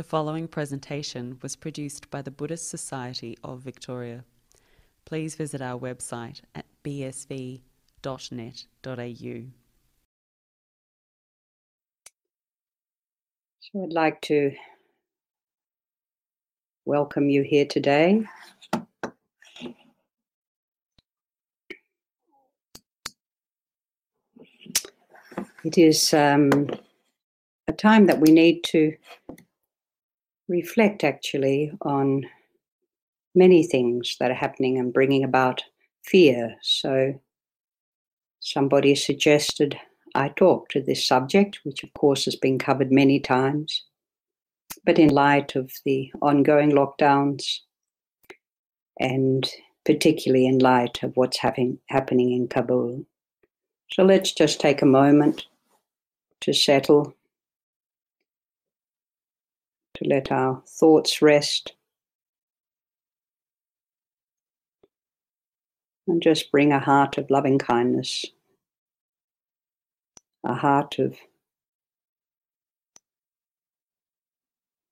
[0.00, 4.24] The following presentation was produced by the Buddhist Society of Victoria.
[5.04, 7.60] Please visit our website at bsv.net.au.
[13.60, 14.52] So I'd like to
[16.86, 18.24] welcome you here today.
[25.62, 26.70] It is um,
[27.68, 28.96] a time that we need to
[30.50, 32.26] reflect actually on
[33.34, 35.62] many things that are happening and bringing about
[36.04, 36.56] fear.
[36.60, 37.18] So,
[38.40, 39.78] somebody suggested
[40.14, 43.84] I talk to this subject, which of course has been covered many times,
[44.84, 47.60] but in light of the ongoing lockdowns
[48.98, 49.48] and
[49.84, 53.04] particularly in light of what's having, happening in Kabul.
[53.92, 55.46] So let's just take a moment
[56.42, 57.14] to settle
[60.00, 61.74] to let our thoughts rest.
[66.06, 68.24] And just bring a heart of loving kindness,
[70.44, 71.16] a heart of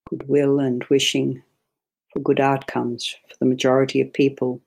[0.09, 1.41] goodwill and wishing
[2.13, 4.61] for good outcomes for the majority of people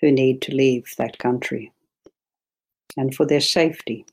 [0.00, 1.72] who need to leave that country
[2.96, 4.04] and for their safety.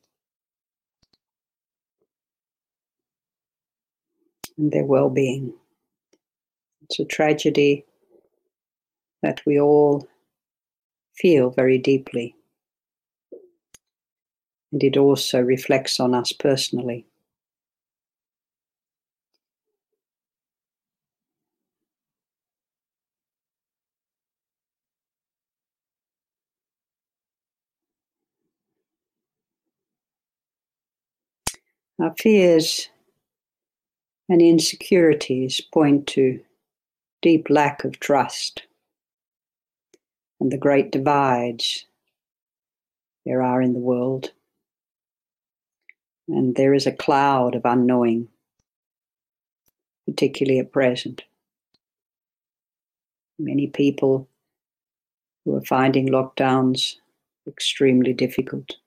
[4.58, 5.54] And their well being.
[6.84, 7.84] It's a tragedy
[9.24, 10.08] that we all
[11.16, 12.36] feel very deeply.
[14.74, 17.06] And it also reflects on us personally.
[31.98, 32.90] Our fears
[34.34, 36.40] and insecurities point to
[37.22, 38.64] deep lack of trust
[40.40, 41.86] and the great divides
[43.28, 44.32] there are in the world.
[46.28, 48.28] And there is a cloud of unknowing,
[50.08, 51.24] particularly at present.
[53.38, 54.28] Many people
[55.46, 56.96] who are finding lockdowns
[57.48, 58.78] extremely difficult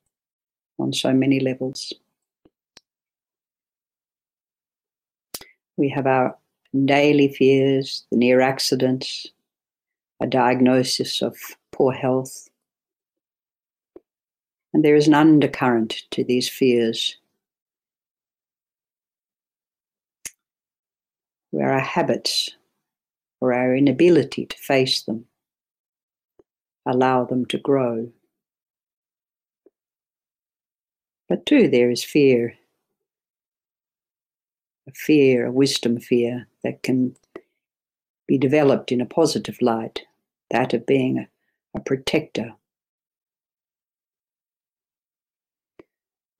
[0.81, 1.93] on so many levels.
[5.77, 6.37] We have our
[6.85, 9.27] daily fears, the near accidents,
[10.21, 11.37] a diagnosis of
[11.73, 12.49] poor health.
[14.73, 17.17] And there is an undercurrent to these fears
[21.51, 22.51] where our habits
[23.41, 25.27] or our inability to face them
[26.87, 28.09] allow them to grow.
[31.29, 32.55] But too, there is fear
[34.89, 37.17] a fear, a wisdom fear that can
[38.27, 40.03] be developed in a positive light,
[40.51, 41.29] that of being a,
[41.75, 42.53] a protector.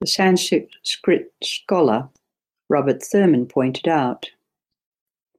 [0.01, 2.09] The Sanskrit scholar
[2.69, 4.31] Robert Thurman pointed out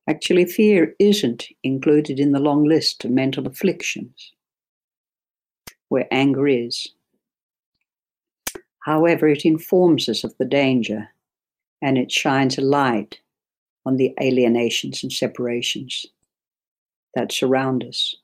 [0.08, 4.32] actually, fear isn't included in the long list of mental afflictions
[5.90, 6.90] where anger is.
[8.80, 11.10] However, it informs us of the danger
[11.82, 13.20] and it shines a light
[13.86, 16.06] on the alienations and separations
[17.16, 18.16] that surround us.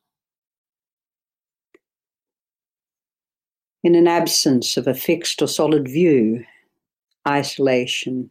[3.83, 6.43] In an absence of a fixed or solid view,
[7.27, 8.29] isolation,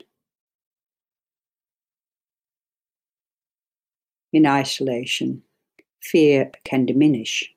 [4.32, 5.42] in isolation,
[6.00, 7.50] fear can diminish.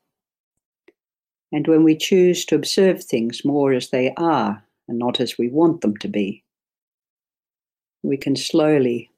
[1.51, 5.47] And when we choose to observe things more as they are and not as we
[5.49, 6.43] want them to be,
[8.05, 9.09] we can slowly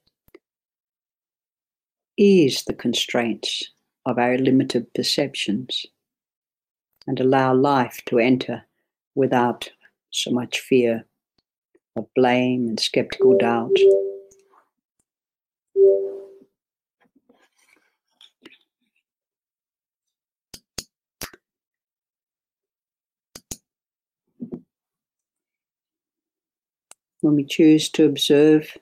[2.16, 3.70] ease the constraints
[4.06, 5.86] of our limited perceptions
[7.06, 8.62] and allow life to enter
[9.14, 9.70] without
[10.10, 11.04] so much fear
[11.96, 13.76] of blame and skeptical doubt.
[27.20, 28.76] When we choose to observe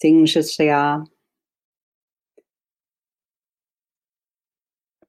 [0.00, 1.04] things as they are,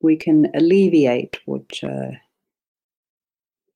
[0.02, 2.12] we can alleviate what uh,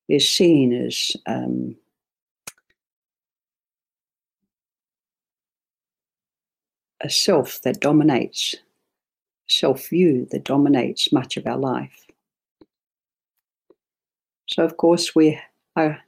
[0.08, 1.76] is seen as um,
[7.00, 8.54] a self that dominates,
[9.48, 12.06] self view that dominates much of our life.
[14.46, 15.38] So, of course, we
[15.76, 16.03] are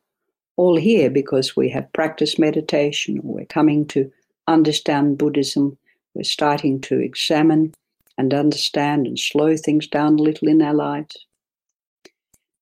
[0.56, 4.10] all here because we have practiced meditation or we're coming to
[4.48, 5.76] understand Buddhism,
[6.14, 7.74] we're starting to examine
[8.18, 11.16] and understand and slow things down a little in our lives.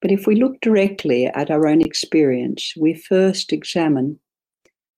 [0.03, 4.19] But if we look directly at our own experience, we first examine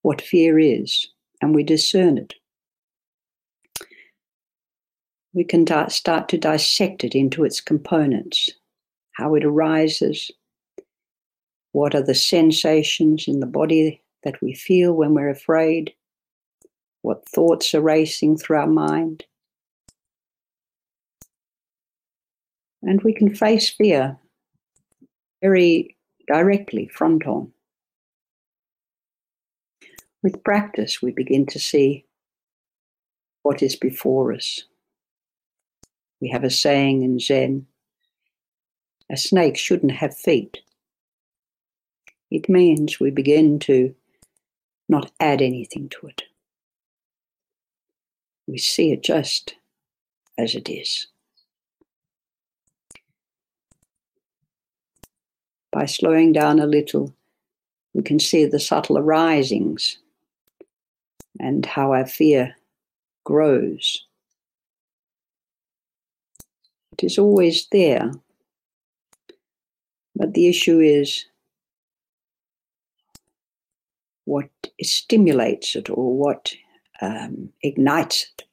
[0.01, 1.07] what fear is
[1.41, 2.33] and we discern it.
[5.33, 8.49] We can start to dissect it into its components,
[9.13, 10.31] how it arises,
[11.77, 15.93] what are the sensations in the body that we feel when we're afraid,
[17.03, 19.23] what thoughts are racing through our mind.
[22.81, 24.17] And we can face fear
[25.43, 25.95] very
[26.25, 27.51] directly, front on.
[30.23, 32.07] With practice, we begin to see
[33.43, 34.63] what is before us.
[36.21, 37.67] We have a saying in Zen
[39.11, 40.57] a snake shouldn't have feet.
[42.29, 43.95] It means we begin to
[44.89, 46.23] not add anything to it.
[48.47, 49.55] We see it just
[50.37, 51.07] as it is.
[55.71, 57.13] By slowing down a little,
[57.93, 59.97] we can see the subtle arisings
[61.39, 62.55] and how our fear
[63.25, 64.05] grows.
[66.93, 68.11] It is always there,
[70.15, 71.25] but the issue is
[74.27, 74.49] what
[74.81, 76.53] stimulates it or what
[77.01, 78.43] um, ignites it.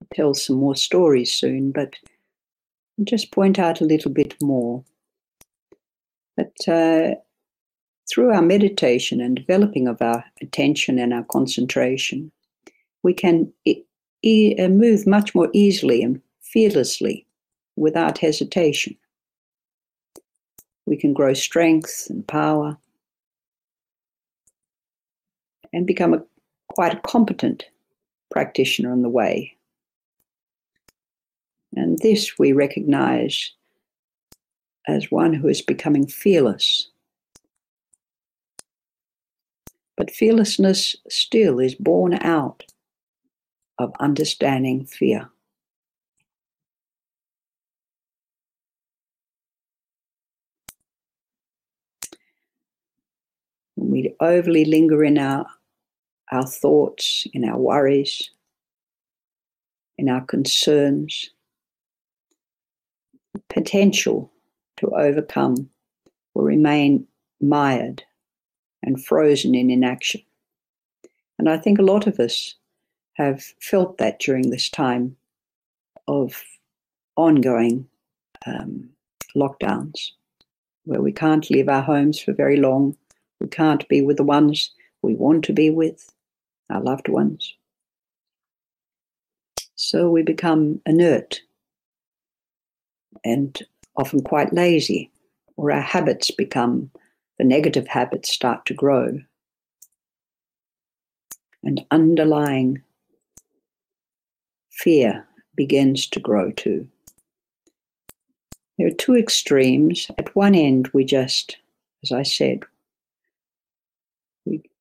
[0.00, 1.94] I'll tell some more stories soon, but
[2.98, 4.82] I'll just point out a little bit more.
[6.38, 7.16] But uh,
[8.10, 12.32] through our meditation and developing of our attention and our concentration,
[13.02, 13.82] we can e-
[14.22, 17.26] e- uh, move much more easily and fearlessly
[17.76, 18.96] without hesitation.
[20.86, 22.78] We can grow strength and power
[25.72, 26.22] and become a,
[26.68, 27.64] quite a competent
[28.30, 29.56] practitioner on the way.
[31.74, 33.52] And this we recognize
[34.86, 36.88] as one who is becoming fearless.
[39.96, 42.64] But fearlessness still is born out
[43.78, 45.28] of understanding fear.
[53.74, 55.46] When we overly linger in our
[56.30, 58.30] our thoughts, in our worries,
[59.96, 61.30] in our concerns,
[63.48, 64.30] potential
[64.76, 65.68] to overcome
[66.34, 67.06] will remain
[67.40, 68.02] mired
[68.82, 70.22] and frozen in inaction.
[71.38, 72.54] And I think a lot of us
[73.14, 75.16] have felt that during this time
[76.06, 76.42] of
[77.16, 77.86] ongoing
[78.46, 78.88] um,
[79.36, 80.10] lockdowns,
[80.84, 82.96] where we can't leave our homes for very long,
[83.40, 84.70] we can't be with the ones
[85.02, 86.12] we want to be with,
[86.70, 87.54] our loved ones.
[89.74, 91.40] So we become inert
[93.24, 93.58] and
[93.96, 95.10] often quite lazy,
[95.56, 96.90] or our habits become,
[97.38, 99.18] the negative habits start to grow.
[101.62, 102.82] And underlying
[104.70, 105.26] fear
[105.56, 106.86] begins to grow too.
[108.78, 110.08] There are two extremes.
[110.18, 111.56] At one end, we just,
[112.04, 112.62] as I said,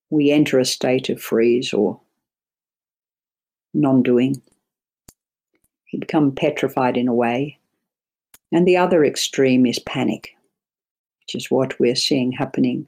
[0.10, 2.00] we enter a state of freeze or
[3.74, 4.42] non doing.
[5.92, 7.58] We become petrified in a way.
[8.52, 10.36] And the other extreme is panic,
[11.20, 12.88] which is what we're seeing happening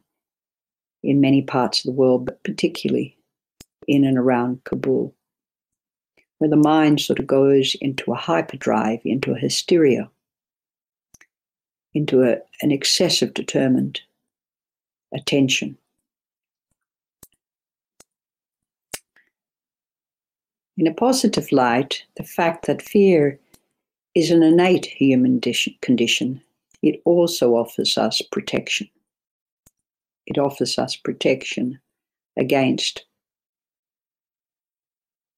[1.03, 3.17] in many parts of the world, but particularly
[3.87, 5.13] in and around Kabul,
[6.37, 10.09] where the mind sort of goes into a hyperdrive, into a hysteria,
[11.93, 14.01] into a, an excessive determined
[15.13, 15.77] attention.
[20.79, 23.37] In a positive light, the fact that fear
[24.15, 25.41] is an innate human
[25.81, 26.41] condition,
[26.81, 28.89] it also offers us protection.
[30.25, 31.81] It offers us protection
[32.37, 33.03] against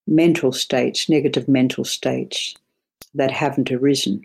[0.06, 2.54] mental states, negative mental states
[3.12, 4.24] that haven't arisen,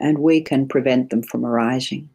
[0.00, 2.10] and we can prevent them from arising.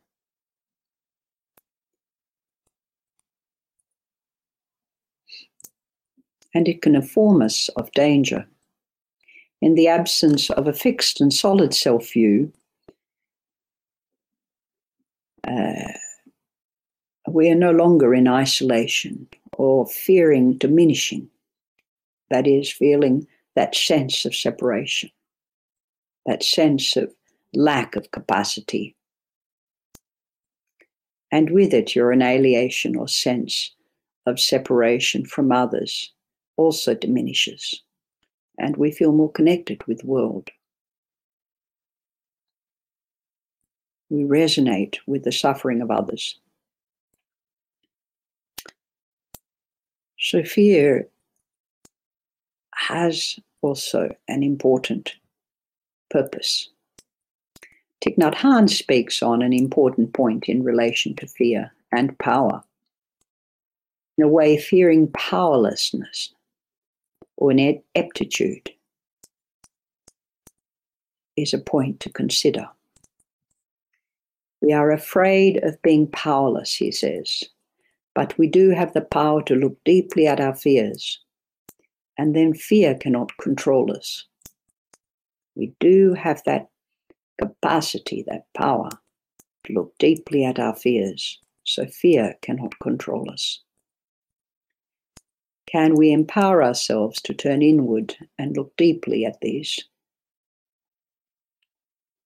[6.53, 8.45] And it can inform us of danger.
[9.61, 12.51] In the absence of a fixed and solid self view,
[15.47, 15.93] uh,
[17.27, 19.27] we are no longer in isolation
[19.57, 21.29] or fearing diminishing.
[22.29, 25.11] That is, feeling that sense of separation,
[26.25, 27.13] that sense of
[27.53, 28.95] lack of capacity.
[31.31, 33.73] And with it, your annihilation or sense
[34.25, 36.11] of separation from others
[36.57, 37.81] also diminishes,
[38.57, 40.49] and we feel more connected with the world.
[44.09, 46.37] We resonate with the suffering of others.
[50.19, 51.07] So, fear
[52.75, 55.15] has also an important
[56.09, 56.69] purpose.
[58.01, 62.63] Thich Nhat Hanh speaks on an important point in relation to fear and power.
[64.17, 66.33] In a way, fearing powerlessness
[67.41, 68.69] or an aptitude
[71.35, 72.67] is a point to consider.
[74.61, 77.43] We are afraid of being powerless, he says,
[78.13, 81.19] but we do have the power to look deeply at our fears,
[82.15, 84.27] and then fear cannot control us.
[85.55, 86.69] We do have that
[87.39, 88.89] capacity, that power
[89.63, 93.63] to look deeply at our fears, so fear cannot control us.
[95.71, 99.79] Can we empower ourselves to turn inward and look deeply at these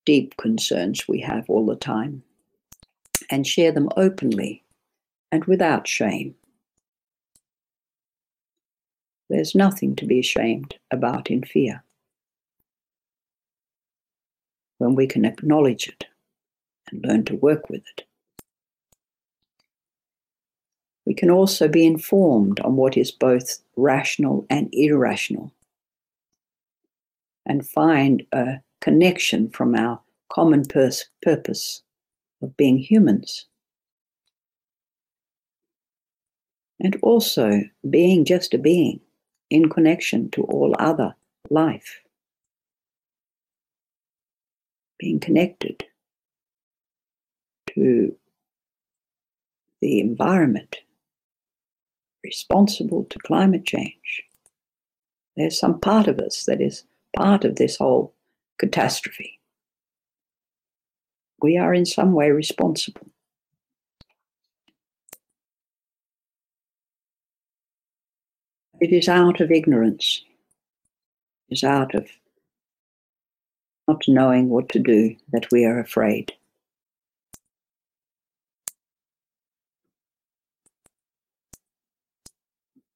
[0.04, 2.24] deep concerns we have all the time
[3.30, 4.64] and share them openly
[5.32, 6.34] and without shame?
[9.30, 11.84] There's nothing to be ashamed about in fear
[14.80, 16.06] when we can acknowledge it
[16.90, 18.05] and learn to work with it.
[21.06, 25.52] We can also be informed on what is both rational and irrational
[27.46, 31.84] and find a connection from our common pers- purpose
[32.42, 33.46] of being humans.
[36.80, 39.00] And also being just a being
[39.50, 41.16] in connection to all other
[41.50, 42.02] life
[44.98, 45.84] being connected
[47.68, 48.16] to
[49.82, 50.78] the environment,
[52.26, 54.24] responsible to climate change.
[55.38, 56.84] There's some part of us that is
[57.16, 58.14] part of this whole
[58.58, 59.40] catastrophe.
[61.42, 63.08] We are in some way responsible.
[68.82, 70.24] It is out of ignorance,
[71.50, 72.08] it is out of
[73.88, 76.34] not knowing what to do, that we are afraid.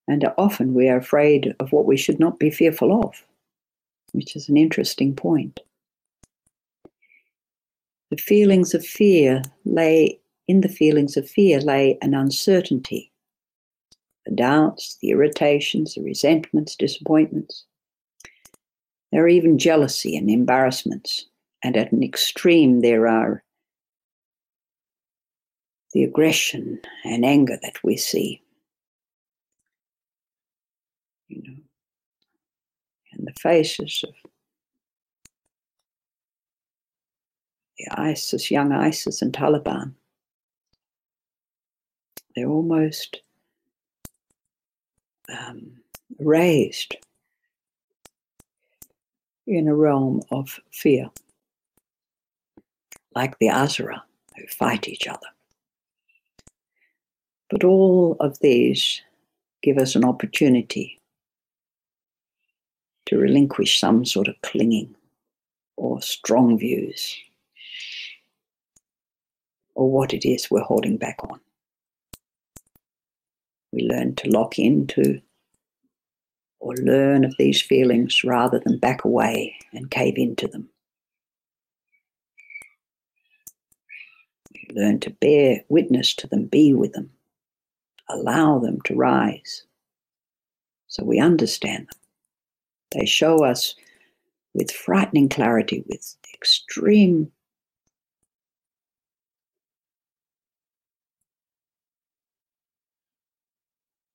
[0.10, 3.24] And often we are afraid of what we should not be fearful of,
[4.12, 5.60] which is an interesting point.
[8.10, 13.12] The feelings of fear lay, in the feelings of fear lay an uncertainty,
[14.26, 17.66] the doubts, the irritations, the resentments, disappointments.
[19.12, 21.28] There are even jealousy and embarrassments,
[21.64, 23.44] and at an extreme, there are
[25.94, 28.42] the aggression and anger that we see.
[31.30, 31.58] You know,
[33.18, 34.14] in the faces of
[37.80, 39.94] the ISIS, young ISIS and Taliban.
[42.36, 43.22] They're almost
[45.30, 45.72] um,
[46.20, 46.96] raised
[49.48, 51.10] in a realm of fear,
[53.16, 54.04] like the Asura
[54.36, 55.28] who fight each other.
[57.50, 59.02] But all of these
[59.64, 60.99] give us an opportunity
[63.10, 64.96] to relinquish some sort of clinging
[65.78, 67.18] or strong views
[69.74, 71.40] or what it is we're holding back on.
[73.72, 75.22] We learn to lock into
[76.60, 80.70] or learn of these feelings rather than back away and cave into them.
[84.54, 87.10] We learn to bear witness to them, be with them,
[88.08, 89.64] allow them to rise
[90.88, 91.99] so we understand them.
[92.92, 93.76] They show us
[94.54, 97.32] with frightening clarity, with extreme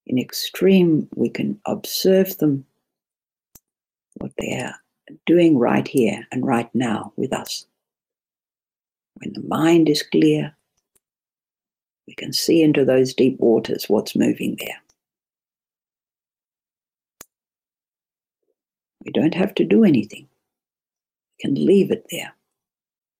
[0.06, 2.64] in extreme, we can observe them,
[4.18, 4.74] what they are
[5.26, 7.66] doing right here and right now with us.
[9.14, 10.54] When the mind is clear,
[12.06, 14.83] we can see into those deep waters what's moving there.
[19.04, 20.28] We don't have to do anything.
[21.38, 22.34] We can leave it there,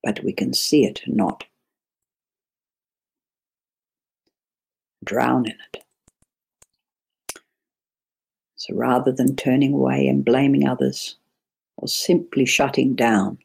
[0.02, 1.44] but we can see it, not
[5.04, 5.84] drown in it.
[8.56, 11.16] So rather than turning away and blaming others
[11.76, 13.38] or simply shutting down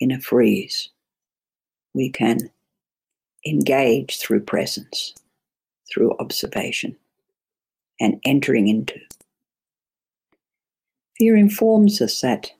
[0.00, 0.88] in a freeze,
[1.94, 2.50] we can
[3.46, 5.14] engage through presence,
[5.92, 6.96] through observation,
[8.00, 8.98] and entering into.
[11.18, 12.52] Fear informs us that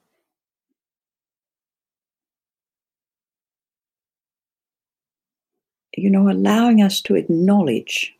[5.98, 8.14] you know, allowing us to acknowledge,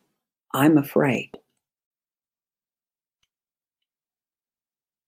[0.53, 1.31] I'm afraid.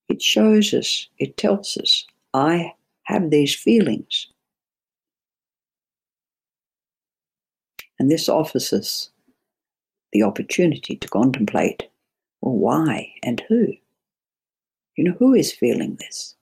[0.07, 2.73] It shows us, it tells us, I
[3.03, 4.27] have these feelings.
[7.99, 9.09] And this offers us
[10.13, 11.89] the opportunity to contemplate
[12.41, 13.73] well, why and who.
[15.01, 16.35] You know, who is feeling this?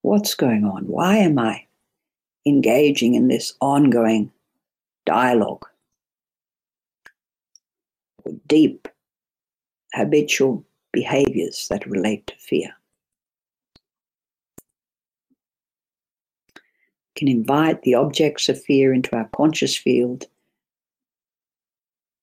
[0.00, 0.84] What's going on?
[0.84, 1.66] Why am I
[2.46, 4.32] engaging in this ongoing
[5.04, 5.66] dialogue?
[8.46, 8.88] Deep
[9.92, 10.64] habitual
[10.94, 12.74] behaviors that relate to fear.
[17.16, 20.24] Can invite the objects of fear into our conscious field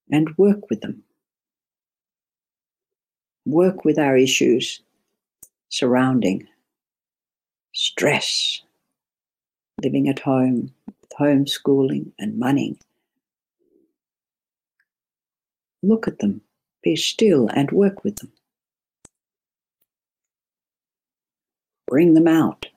[0.10, 1.04] and work with them.
[3.46, 4.82] Work with our issues
[5.70, 6.48] surrounding
[7.74, 8.62] stress,
[9.82, 10.72] living at home,
[11.20, 12.78] homeschooling, and money.
[15.84, 16.42] Look at them,
[16.84, 18.32] be still, and work with them.
[21.88, 22.68] Bring them out.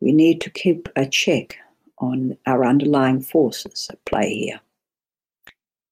[0.00, 1.58] We need to keep a check
[1.98, 4.60] on our underlying forces at play here.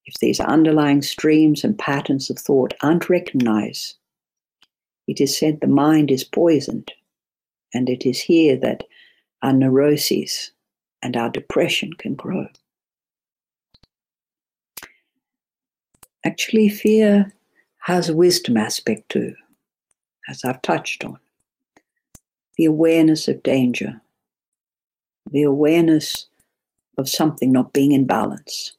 [0.08, 3.96] If these underlying streams and patterns of thought aren't recognized,
[5.06, 6.90] it is said the mind is poisoned,
[7.74, 8.84] and it is here that
[9.42, 10.50] our neuroses
[11.02, 12.46] and our depression can grow.
[16.24, 17.30] Actually, fear
[17.80, 19.34] has a wisdom aspect too,
[20.26, 21.18] as I've touched on.
[22.56, 24.00] The awareness of danger,
[25.30, 26.28] the awareness
[26.96, 28.72] of something not being in balance.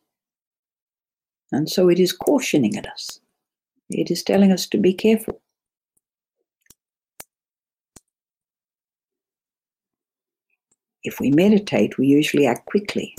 [1.51, 3.19] And so it is cautioning at us.
[3.89, 5.41] It is telling us to be careful.
[11.03, 13.15] If we meditate, we usually act quickly.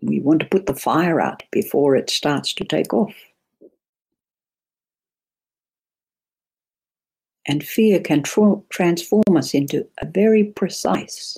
[0.00, 3.14] We want to put the fire out before it starts to take off.
[7.46, 11.36] And fear can tra- transform us into a very precise,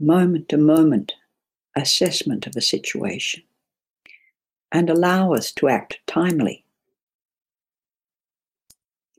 [0.00, 1.12] moment to moment
[1.76, 3.42] assessment of a situation
[4.72, 6.64] and allow us to act timely.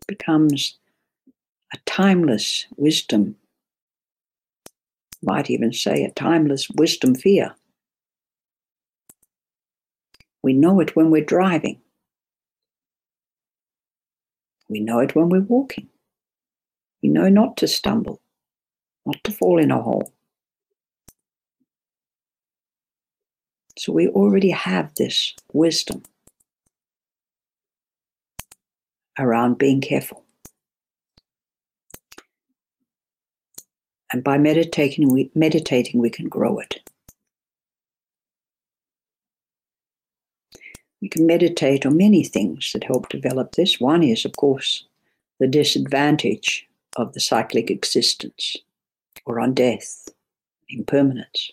[0.01, 0.77] It becomes
[1.73, 3.35] a timeless wisdom,
[5.21, 7.55] might even say a timeless wisdom fear.
[10.43, 11.79] We know it when we're driving.
[14.67, 15.87] We know it when we're walking.
[17.03, 18.21] We know not to stumble,
[19.05, 20.13] not to fall in a hole.
[23.81, 26.03] So we already have this wisdom
[29.17, 30.23] around being careful.
[34.13, 36.87] And by meditating, we, meditating, we can grow it.
[41.01, 43.79] We can meditate on many things that help develop this.
[43.79, 44.85] One is, of course,
[45.39, 46.67] the disadvantage
[46.97, 48.57] of the cyclic existence,
[49.25, 50.07] or on death,
[50.69, 51.51] impermanence.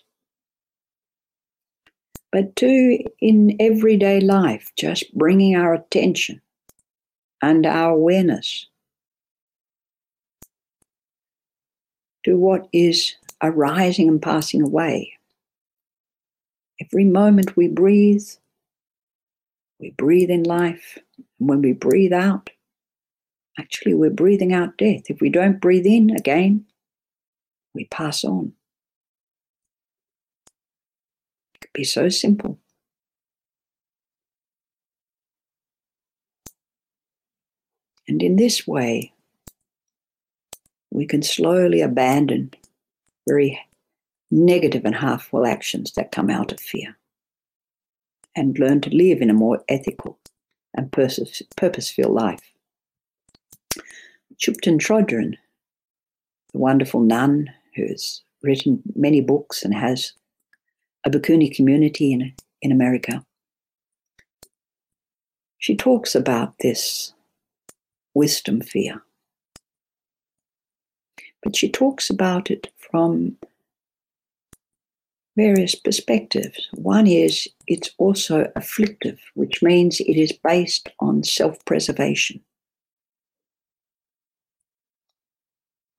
[2.31, 6.41] But two, in everyday life, just bringing our attention
[7.41, 8.67] and our awareness
[12.25, 15.13] to what is arising and passing away.
[16.81, 18.27] Every moment we breathe,
[19.79, 22.49] we breathe in life, and when we breathe out,
[23.57, 25.09] actually we're breathing out death.
[25.09, 26.65] If we don't breathe in again,
[27.73, 28.53] we pass on.
[31.55, 32.59] It could be so simple.
[38.07, 39.13] And in this way,
[40.91, 42.51] we can slowly abandon
[43.27, 43.59] very
[44.31, 46.97] negative and harmful actions that come out of fear
[48.35, 50.17] and learn to live in a more ethical
[50.75, 52.51] and purposeful life.
[54.41, 55.35] Thubten Chodron,
[56.51, 60.13] the wonderful nun who has written many books and has
[61.05, 63.23] a Bhikkhuni community in, in America,
[65.57, 67.13] she talks about this
[68.13, 69.01] wisdom fear.
[71.43, 73.37] But she talks about it from
[75.37, 76.67] various perspectives.
[76.73, 82.41] One is it's also afflictive, which means it is based on self preservation.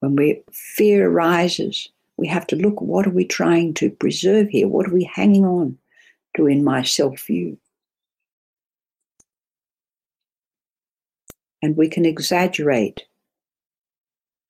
[0.01, 1.89] When we fear arises,
[2.21, 4.69] we have to look what are we trying to preserve here?
[4.69, 5.79] What are we hanging on
[6.37, 7.57] to in my self view?
[11.63, 13.05] And we can exaggerate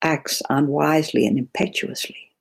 [0.03, 2.33] acts unwisely and impetuously,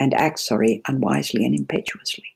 [0.00, 2.26] and act, sorry, unwisely and impetuously.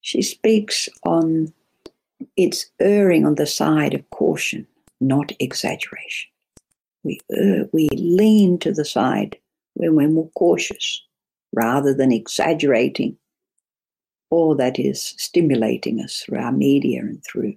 [0.00, 1.52] She speaks on
[2.36, 4.66] its erring on the side of caution,
[5.00, 6.30] not exaggeration.
[7.02, 9.38] We, uh, we lean to the side
[9.74, 11.02] when we're more cautious
[11.52, 13.16] rather than exaggerating
[14.30, 17.54] all that is stimulating us through our media and through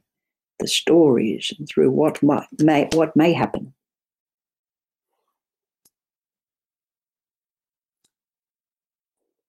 [0.59, 3.73] the stories and through what might, may, what may happen.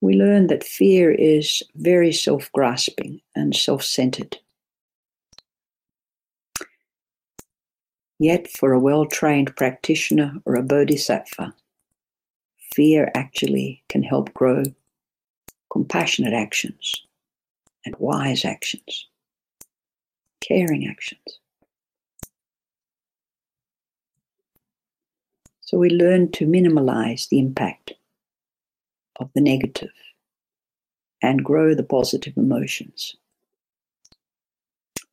[0.00, 4.36] We learn that fear is very self grasping and self centered.
[8.18, 11.54] Yet, for a well trained practitioner or a bodhisattva,
[12.74, 14.62] fear actually can help grow
[15.70, 17.02] compassionate actions
[17.84, 19.08] and wise actions
[20.40, 21.40] caring actions.
[25.60, 27.94] So we learn to minimalize the impact
[29.18, 29.92] of the negative
[31.22, 33.16] and grow the positive emotions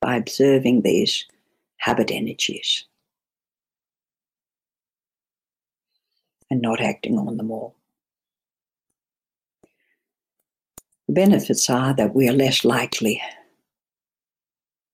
[0.02, 1.26] by observing these
[1.78, 2.86] habit energies
[6.52, 7.74] and not acting on them all.
[11.08, 13.22] The benefits are that we are less likely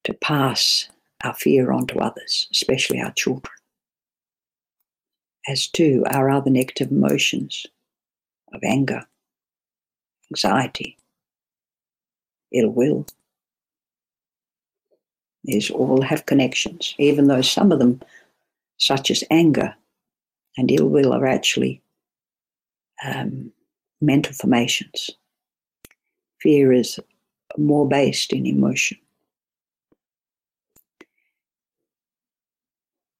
[0.04, 0.88] to pass
[1.24, 3.52] our fear on to others, especially our children.
[5.48, 7.65] As to our other negative emotions
[8.54, 9.04] of anger,
[10.32, 10.96] anxiety,
[12.54, 13.08] ill will.
[15.43, 18.02] These all have connections, even though some of them,
[18.78, 19.76] such as anger
[20.58, 21.82] and ill will, are actually
[23.06, 23.52] um,
[24.02, 25.12] mental formations.
[26.41, 27.00] Fear is
[27.58, 28.98] more based in emotion.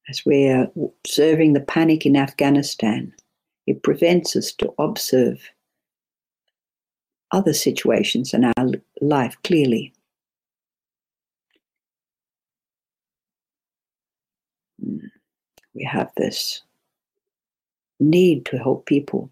[0.08, 0.70] as we're
[1.04, 3.12] observing the panic in Afghanistan,
[3.66, 5.50] it prevents us to observe
[7.30, 8.66] other situations in our
[9.02, 9.92] life clearly.
[14.82, 14.98] Hmm.
[15.74, 16.62] We have this
[18.00, 19.30] need to help people.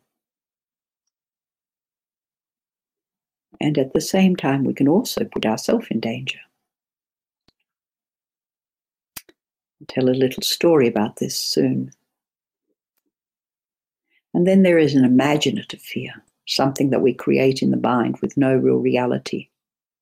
[3.60, 6.38] And at the same time, we can also put ourselves in danger.
[9.80, 11.90] I'll tell a little story about this soon.
[14.34, 16.12] And then there is an imaginative fear,
[16.46, 19.48] something that we create in the mind with no real reality.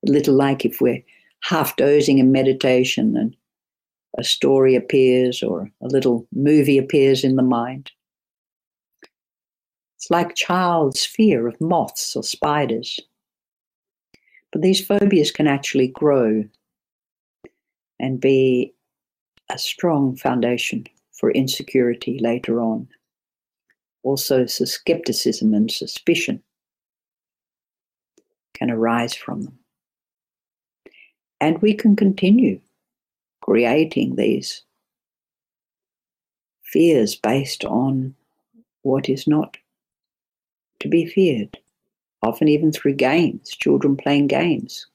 [0.06, 1.04] A little like if we're
[1.40, 3.36] half dozing in meditation and
[4.18, 7.90] a story appears or a little movie appears in the mind.
[10.04, 13.00] It's like child's fear of moths or spiders.
[14.52, 16.44] But these phobias can actually grow
[17.98, 18.74] and be
[19.50, 22.86] a strong foundation for insecurity later on.
[24.02, 26.42] Also, so skepticism and suspicion
[28.52, 29.58] can arise from them.
[31.40, 32.60] And we can continue
[33.40, 34.64] creating these
[36.62, 38.14] fears based on
[38.82, 39.56] what is not
[40.80, 41.58] to be feared,
[42.22, 44.86] often even through games, children playing games,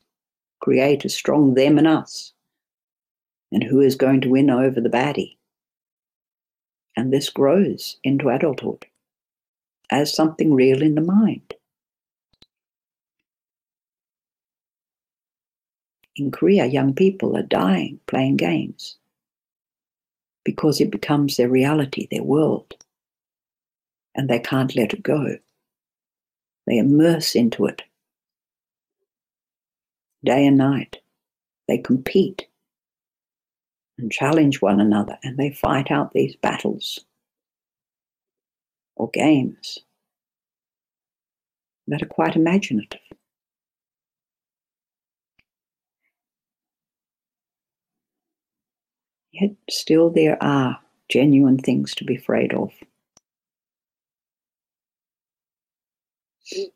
[0.60, 2.34] create a strong them and us
[3.52, 5.38] and who is going to win over the baddie.
[6.96, 8.86] And this grows into adulthood
[9.92, 11.54] as something real in the mind.
[16.16, 18.98] In Korea, young people are dying playing games
[20.44, 22.76] because it becomes their reality, their world,
[24.16, 25.38] and they can't let it go.
[26.70, 27.82] They immerse into it
[30.24, 30.98] day and night.
[31.68, 32.46] They compete
[33.98, 37.00] and challenge one another and they fight out these battles
[38.96, 39.80] or games
[41.88, 43.02] that are quite imaginative.
[49.32, 52.72] Yet still there are genuine things to be afraid of.
[56.52, 56.72] But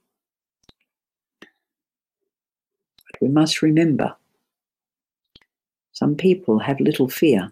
[3.22, 4.16] we must remember
[5.94, 7.52] some people have little fear.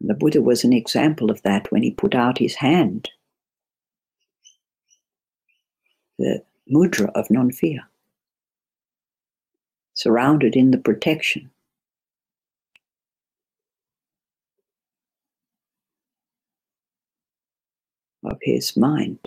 [0.00, 3.10] And the Buddha was an example of that when he put out his hand,
[6.18, 7.88] the mudra of non fear,
[9.94, 11.50] surrounded in the protection.
[18.22, 19.18] Of his mind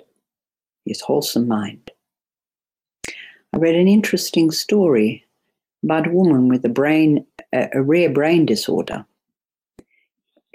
[0.85, 1.91] his wholesome mind.
[3.53, 5.25] I read an interesting story
[5.83, 9.05] about a woman with a brain, a, rare brain disorder.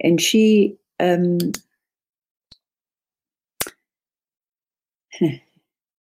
[0.01, 1.39] And she, um,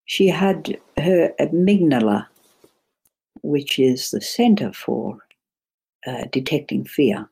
[0.05, 2.27] she had her amygdala,
[3.43, 5.19] which is the center for
[6.07, 7.29] uh, detecting fear.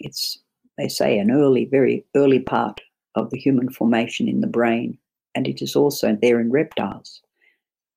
[0.00, 0.38] It's,
[0.76, 2.80] they say, an early, very early part
[3.14, 4.98] of the human formation in the brain,
[5.38, 7.22] and it is also there in reptiles.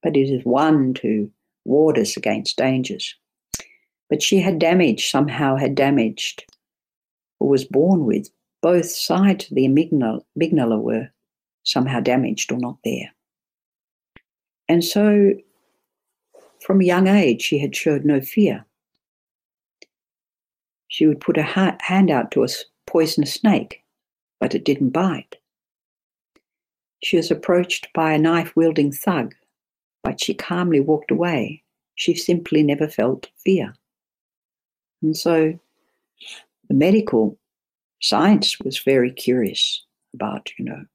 [0.04, 1.27] But it is one to
[1.65, 3.15] ward us against dangers.
[4.12, 6.45] But she had damaged, somehow had damaged,
[7.39, 8.30] or was born with
[8.62, 11.10] both sides of the amygdala, amygdala were
[11.63, 13.12] somehow damaged or not there.
[14.69, 15.34] And so
[16.60, 18.63] from a young age, she had showed no fear.
[20.89, 22.49] She would put ha- hand out to a
[22.86, 23.84] poisonous snake,
[24.39, 25.40] but it didn't bite.
[27.04, 29.34] She was approached by a knife wielding thug,
[30.04, 31.64] but she calmly walked away.
[31.96, 33.74] She simply never felt fear.
[35.02, 35.60] And so
[36.68, 37.38] the medical
[38.02, 39.84] science was very curious
[40.14, 40.86] about, you know,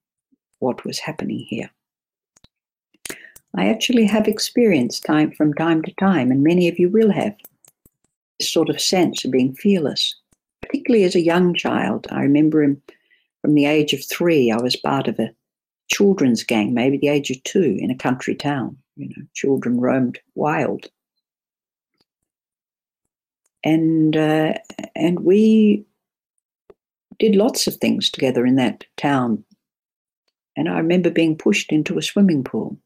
[0.61, 1.71] what was happening here.
[3.57, 7.35] I actually have experienced time from time to time, and many of you will have
[8.39, 10.15] this sort of sense of being fearless,
[10.61, 12.07] particularly as a young child.
[12.11, 12.83] I remember him
[13.41, 15.31] from the age of three, I was part of a
[15.89, 18.77] children's gang, maybe the age of two, in a country town.
[18.97, 20.87] You know, children roamed wild.
[23.65, 24.55] And uh,
[24.95, 25.85] and we
[27.19, 29.45] did lots of things together in that town.
[30.57, 32.79] And I remember being pushed into a swimming pool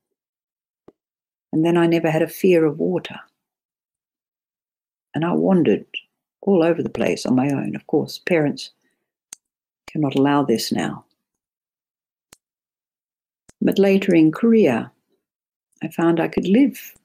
[1.52, 3.18] and then I never had a fear of water.
[5.14, 5.86] And I wandered
[6.42, 7.74] all over the place on my own.
[7.74, 8.70] Of course, parents
[9.90, 11.04] cannot allow this now.
[13.60, 14.90] But later in Korea,
[15.82, 16.96] I found I could live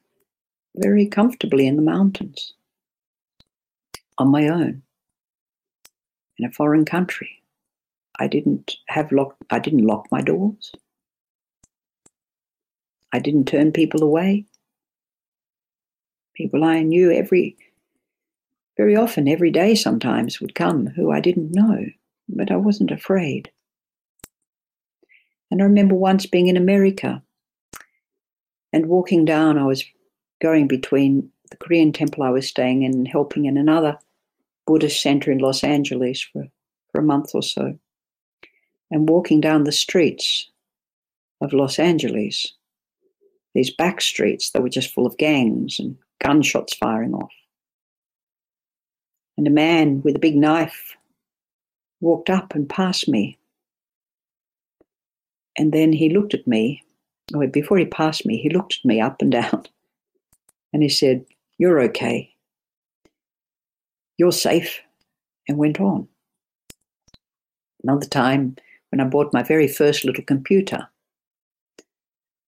[0.75, 2.53] very comfortably in the mountains
[4.17, 4.81] on my own
[6.37, 7.41] in a foreign country.
[8.19, 10.71] I didn't have lock I didn't lock my doors.
[13.11, 14.45] I didn't turn people away.
[16.35, 17.55] People I knew every,
[18.75, 21.85] very often, every day sometimes would come who I didn't know,
[22.27, 23.49] but I wasn't afraid.
[25.51, 27.21] And I remember once being in America
[28.73, 29.83] and walking down, I was
[30.41, 33.97] going between the Korean temple I was staying in and helping in another
[34.65, 36.47] Buddhist center in Los Angeles for,
[36.91, 37.77] for a month or so.
[38.91, 40.49] And walking down the streets
[41.41, 42.53] of Los Angeles,
[43.53, 47.31] these back streets that were just full of gangs and gunshots firing off.
[49.37, 50.95] And a man with a big knife
[51.99, 53.37] walked up and passed me.
[55.57, 56.83] And then he looked at me.
[57.33, 59.65] Oh, before he passed me, he looked at me up and down
[60.75, 61.25] and he said,
[61.57, 62.33] You're okay.
[64.17, 64.81] You're safe.
[65.47, 66.07] And went on.
[67.83, 68.57] Another time,
[68.89, 70.89] when I bought my very first little computer,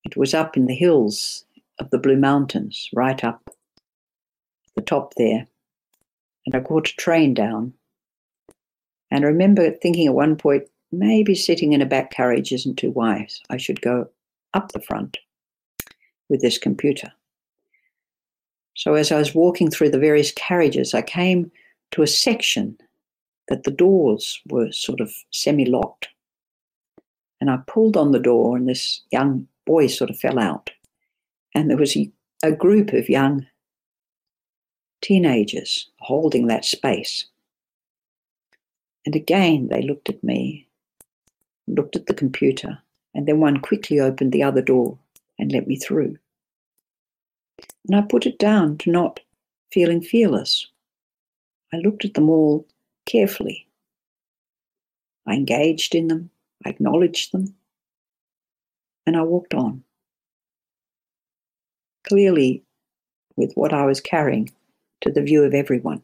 [0.04, 1.46] it was up in the hills
[1.80, 3.50] of the Blue Mountains, right up
[4.76, 5.48] the top there.
[6.46, 7.74] And I caught a train down.
[9.12, 12.92] And I remember thinking at one point, maybe sitting in a back carriage isn't too
[12.92, 13.42] wise.
[13.50, 14.10] I should go
[14.54, 15.18] up the front
[16.30, 17.12] with this computer.
[18.76, 21.52] So as I was walking through the various carriages, I came
[21.92, 22.78] to a section
[23.48, 26.10] that the doors were sort of semi locked.
[27.40, 30.70] And I pulled on the door, and this young boy sort of fell out.
[31.54, 32.12] And there was a,
[32.44, 33.46] a group of young
[35.02, 37.26] teenagers holding that space.
[39.06, 40.67] And again, they looked at me,
[41.68, 42.78] looked at the computer,
[43.14, 44.98] and then one quickly opened the other door
[45.40, 46.18] and let me through.
[47.88, 49.20] And I put it down to not
[49.72, 50.68] feeling fearless.
[51.74, 52.66] I looked at them all
[53.06, 53.68] carefully.
[55.26, 56.30] I engaged in them,
[56.66, 57.54] I acknowledged them,
[59.06, 59.84] and I walked on.
[62.08, 62.64] Clearly,
[63.36, 64.50] with what I was carrying
[65.02, 66.02] to the view of everyone.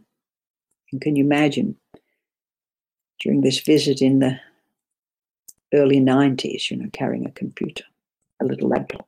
[0.92, 1.76] And can you imagine
[3.22, 4.40] during this visit in the
[5.74, 7.84] early 90s, you know, carrying a computer,
[8.42, 9.08] a little laptop?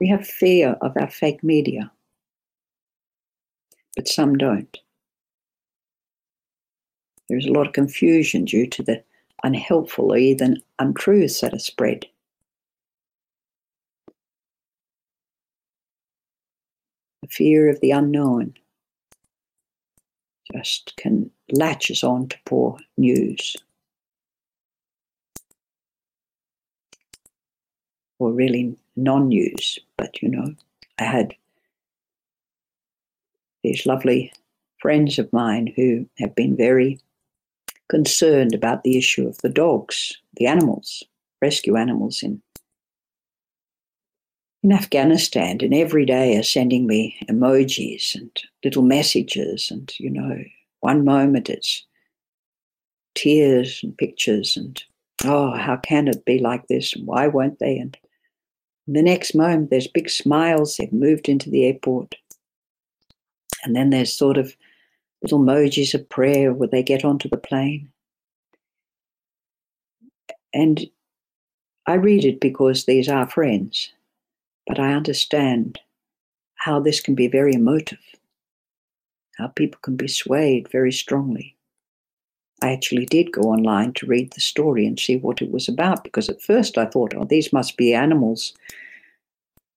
[0.00, 1.90] We have fear of our fake media,
[3.96, 4.78] but some don't.
[7.28, 9.02] There's a lot of confusion due to the
[9.44, 12.06] unhelpful or even untruths that are spread.
[17.22, 18.54] The fear of the unknown.
[20.52, 23.56] Just can latches on to poor news.
[28.18, 30.54] Or really non news, but you know,
[30.98, 31.34] I had
[33.62, 34.32] these lovely
[34.78, 36.98] friends of mine who have been very
[37.88, 41.02] concerned about the issue of the dogs, the animals,
[41.40, 42.42] rescue animals in
[44.62, 48.30] in Afghanistan, and every day are sending me emojis and
[48.64, 50.42] little messages, and you know,
[50.80, 51.84] one moment it's
[53.14, 54.82] tears and pictures, and
[55.24, 56.92] oh, how can it be like this?
[57.04, 57.78] Why won't they?
[57.78, 57.96] And
[58.86, 60.76] the next moment, there's big smiles.
[60.76, 62.14] They've moved into the airport,
[63.64, 64.56] and then there's sort of
[65.22, 67.90] little emojis of prayer where they get onto the plane.
[70.54, 70.86] And
[71.86, 73.92] I read it because these are friends,
[74.68, 75.80] but I understand
[76.56, 77.98] how this can be very emotive,
[79.38, 81.56] how people can be swayed very strongly.
[82.62, 86.04] I actually did go online to read the story and see what it was about
[86.04, 88.52] because at first I thought, oh, these must be animals,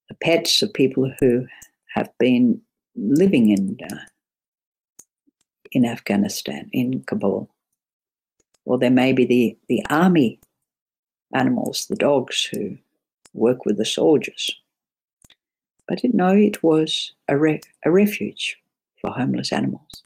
[0.10, 1.48] the pets of people who
[1.94, 2.60] have been
[2.96, 3.96] living in uh,
[5.72, 7.50] in Afghanistan, in Kabul.
[8.66, 10.40] Or there may be the, the army
[11.34, 12.78] animals, the dogs who
[13.34, 14.61] work with the soldiers.
[15.92, 17.36] But it, no, it was a,
[17.84, 18.58] a refuge
[19.02, 20.04] for homeless animals.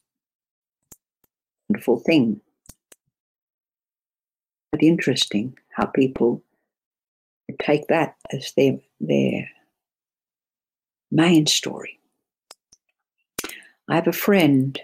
[1.68, 2.40] Wonderful thing.
[4.72, 6.42] But interesting how people
[7.60, 9.48] take that as their, their
[11.12, 12.00] main story.
[13.88, 14.80] I have a friend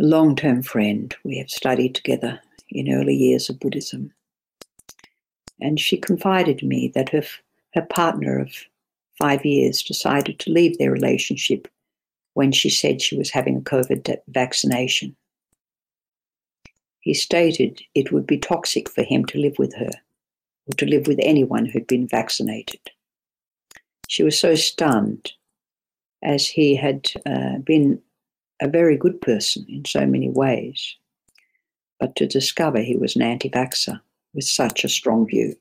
[0.00, 1.16] a long term friend.
[1.24, 4.12] We have studied together in early years of Buddhism.
[5.62, 7.22] And she confided to me that her,
[7.72, 8.52] her partner of
[9.18, 11.68] five years decided to leave their relationship
[12.34, 15.16] when she said she was having a COVID vaccination.
[17.00, 19.90] He stated it would be toxic for him to live with her
[20.66, 22.80] or to live with anyone who'd been vaccinated.
[24.08, 25.32] She was so stunned
[26.22, 28.00] as he had uh, been
[28.60, 30.96] a very good person in so many ways,
[32.00, 34.00] but to discover he was an anti vaxxer
[34.32, 35.54] with such a strong view.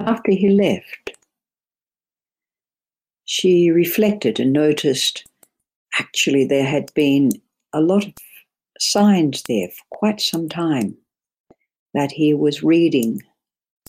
[0.00, 1.16] After he left,
[3.24, 5.24] she reflected and noticed
[5.98, 7.30] actually there had been
[7.72, 8.12] a lot of
[8.78, 10.96] signs there for quite some time
[11.94, 13.22] that he was reading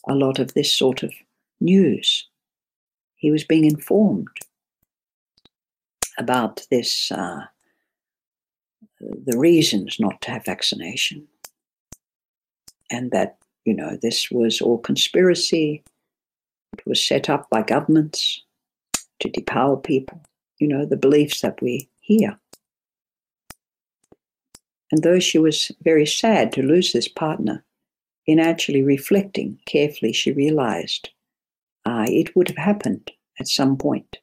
[0.07, 1.11] a lot of this sort of
[1.59, 2.27] news.
[3.15, 4.27] He was being informed
[6.17, 7.45] about this, uh,
[8.99, 11.27] the reasons not to have vaccination,
[12.91, 15.83] and that, you know, this was all conspiracy.
[16.77, 18.43] It was set up by governments
[19.21, 20.21] to depower people,
[20.57, 22.38] you know, the beliefs that we hear.
[24.91, 27.63] And though she was very sad to lose this partner,
[28.27, 31.11] in actually reflecting carefully, she realized
[31.85, 33.09] uh, it would have happened
[33.39, 34.17] at some point.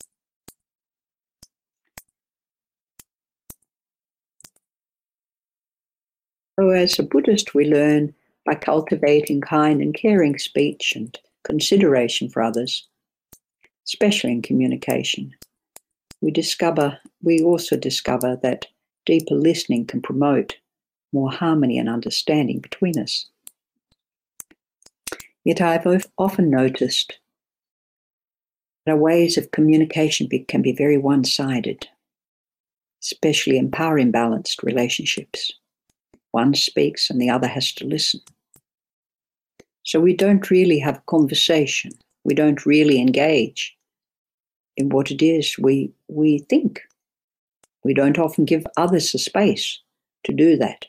[6.60, 12.42] So, as a Buddhist, we learn by cultivating kind and caring speech and consideration for
[12.42, 12.86] others,
[13.86, 15.34] especially in communication.
[16.20, 18.66] We discover, we also discover that
[19.06, 20.56] deeper listening can promote
[21.12, 23.26] more harmony and understanding between us.
[25.44, 27.18] Yet I've often noticed
[28.86, 31.88] that our ways of communication can be very one sided,
[33.02, 35.52] especially in power imbalanced relationships.
[36.30, 38.20] One speaks and the other has to listen.
[39.84, 41.92] So we don't really have conversation.
[42.24, 43.76] We don't really engage
[44.76, 46.80] in what it is we, we think.
[47.84, 49.80] We don't often give others a space
[50.24, 50.86] to do that.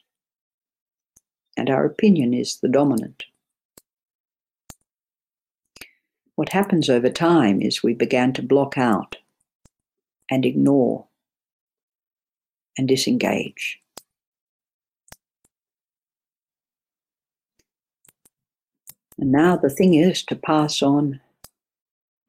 [1.57, 3.23] And our opinion is the dominant.
[6.35, 9.17] What happens over time is we began to block out
[10.31, 11.05] and ignore
[12.77, 13.82] and disengage.
[19.19, 21.19] And now the thing is to pass on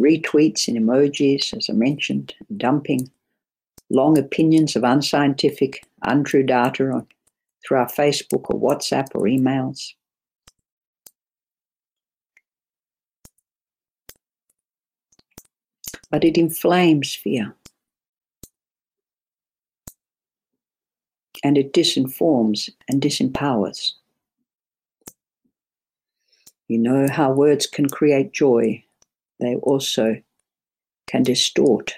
[0.01, 3.11] retweets and emojis, as I mentioned, dumping
[3.91, 7.07] long opinions of unscientific, untrue data on,
[7.67, 9.93] through our Facebook or WhatsApp or emails.
[16.11, 17.55] But it inflames fear.
[21.43, 23.95] And it disinforms and disempowers.
[26.69, 28.85] You know how words can create joy,
[29.41, 30.17] they also
[31.07, 31.95] can distort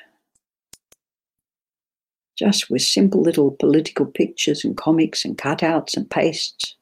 [2.36, 6.76] just with simple little political pictures and comics and cutouts and pastes.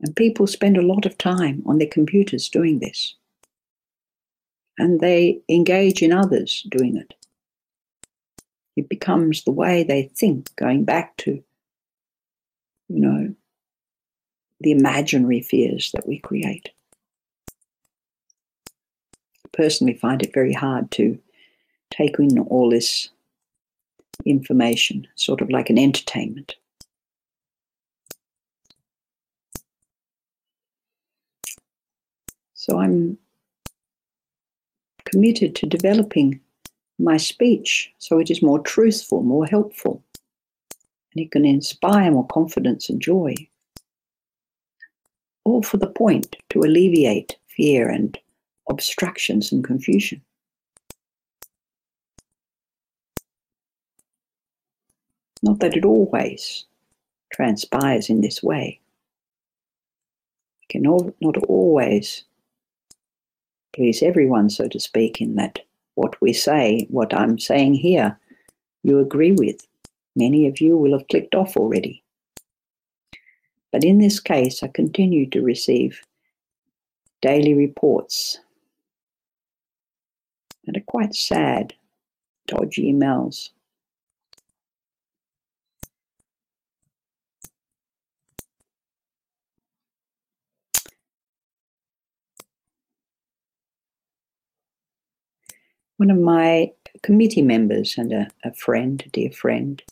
[0.00, 3.14] And people spend a lot of time on their computers doing this.
[4.78, 7.14] And they engage in others doing it.
[8.76, 11.42] It becomes the way they think, going back to,
[12.88, 13.34] you know,
[14.64, 16.70] the imaginary fears that we create.
[19.44, 21.18] I personally find it very hard to
[21.90, 23.10] take in all this
[24.24, 26.56] information, sort of like an entertainment.
[32.54, 33.18] So I'm
[35.04, 36.40] committed to developing
[36.98, 40.02] my speech so it is more truthful, more helpful,
[41.14, 43.34] and it can inspire more confidence and joy.
[45.44, 48.18] All for the point to alleviate fear and
[48.68, 50.22] obstructions and confusion.
[55.42, 56.64] Not that it always
[57.32, 58.80] transpires in this way.
[60.62, 62.24] It can not always
[63.74, 65.58] please everyone, so to speak, in that
[65.96, 68.18] what we say, what I'm saying here,
[68.84, 69.66] you agree with.
[70.16, 72.03] Many of you will have clicked off already.
[73.74, 76.00] But in this case, I continue to receive
[77.20, 78.38] daily reports
[80.64, 81.74] that are quite sad,
[82.46, 83.48] dodgy emails.
[95.96, 96.70] One of my
[97.02, 99.82] committee members and a, a friend, a dear friend,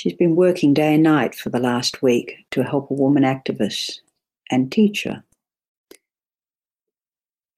[0.00, 4.00] she's been working day and night for the last week to help a woman activist
[4.50, 5.22] and teacher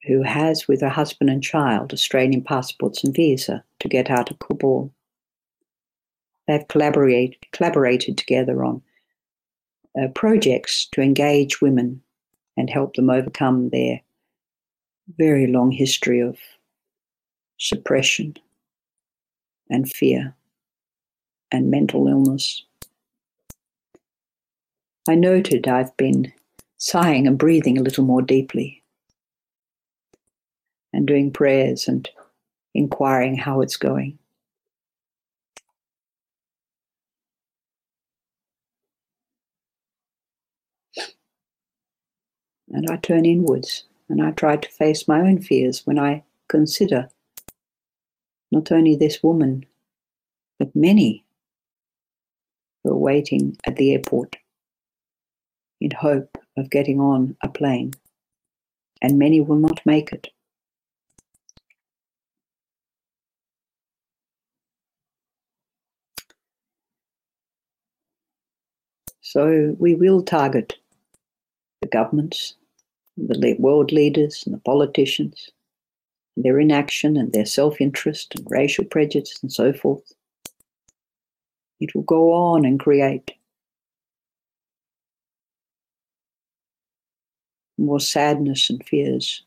[0.09, 4.41] who has, with her husband and child, Australian passports and visa to get out of
[4.41, 4.93] Kabul.
[6.49, 8.83] They've collaborated, collaborated together on
[9.97, 12.03] uh, projects to engage women
[12.57, 14.01] and help them overcome their
[15.17, 16.37] very long history of
[17.59, 18.37] suppression
[19.71, 20.35] and fear
[21.53, 22.65] and mental illness.
[25.09, 26.33] I noted I've been
[26.79, 28.83] sighing and breathing a little more deeply
[30.93, 32.09] and doing prayers and
[32.75, 34.19] inquiring how it's going.
[42.71, 47.09] And I turn inwards and I try to face my own fears when I consider
[48.51, 49.67] not only this woman,
[50.59, 51.25] but many
[52.83, 54.37] who are waiting at the airport
[55.81, 57.93] in hope of getting on a plane,
[59.01, 60.29] and many will not make it.
[69.21, 70.77] So we will target
[71.81, 72.55] the governments,
[73.17, 75.51] the world leaders and the politicians,
[76.37, 80.13] their inaction and their self interest and racial prejudice and so forth.
[81.83, 83.33] It will go on and create
[87.77, 89.43] more sadness and fears.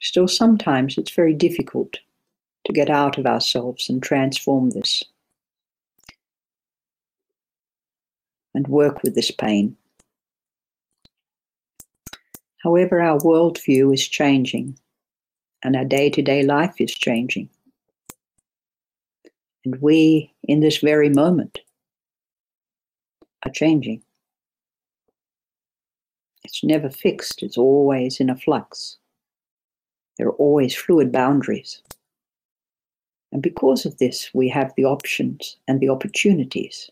[0.00, 1.98] Still, sometimes it's very difficult
[2.64, 5.02] to get out of ourselves and transform this
[8.54, 9.76] and work with this pain.
[12.66, 14.76] However, our worldview is changing
[15.62, 17.48] and our day to day life is changing.
[19.64, 21.60] And we, in this very moment,
[23.44, 24.02] are changing.
[26.42, 28.96] It's never fixed, it's always in a flux.
[30.18, 31.80] There are always fluid boundaries.
[33.30, 36.90] And because of this, we have the options and the opportunities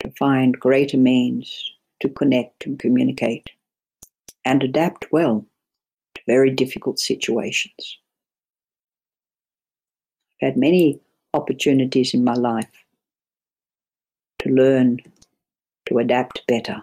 [0.00, 3.50] to find greater means to connect and communicate
[4.44, 5.44] and adapt well
[6.14, 7.98] to very difficult situations.
[10.42, 11.00] I've had many
[11.34, 12.84] opportunities in my life
[14.40, 14.98] to learn
[15.86, 16.82] to adapt better,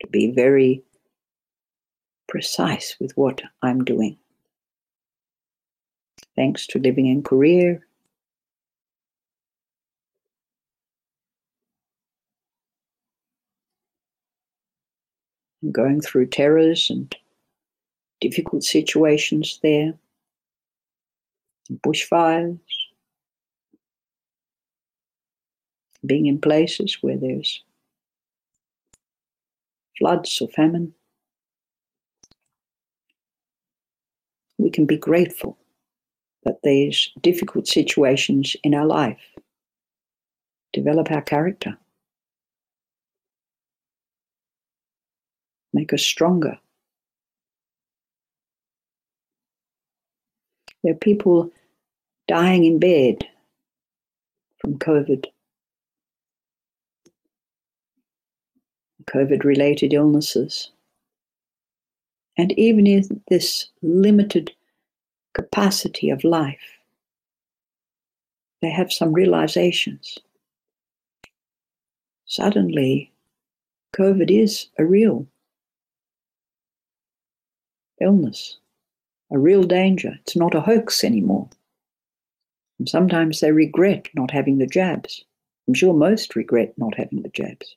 [0.00, 0.82] to be very
[2.28, 4.16] precise with what I'm doing
[6.36, 7.78] thanks to living in Korea.
[15.62, 17.14] And going through terrors and
[18.20, 19.94] difficult situations there,
[21.70, 22.58] bushfires,
[26.04, 27.62] being in places where there's
[29.98, 30.92] floods or famine.
[34.58, 35.58] We can be grateful
[36.44, 39.20] that these difficult situations in our life.
[40.72, 41.76] Develop our character,
[45.72, 46.58] make us stronger.
[50.82, 51.50] There are people
[52.28, 53.26] dying in bed
[54.58, 55.26] from COVID.
[59.06, 60.70] COVID related illnesses.
[62.36, 64.52] And even in this limited
[65.34, 66.78] capacity of life,
[68.62, 70.18] they have some realizations.
[72.26, 73.12] Suddenly,
[73.94, 75.26] COVID is a real
[78.02, 78.58] illness,
[79.30, 80.18] a real danger.
[80.20, 81.48] It's not a hoax anymore.
[82.78, 85.24] And sometimes they regret not having the jabs.
[85.68, 87.76] I'm sure most regret not having the jabs.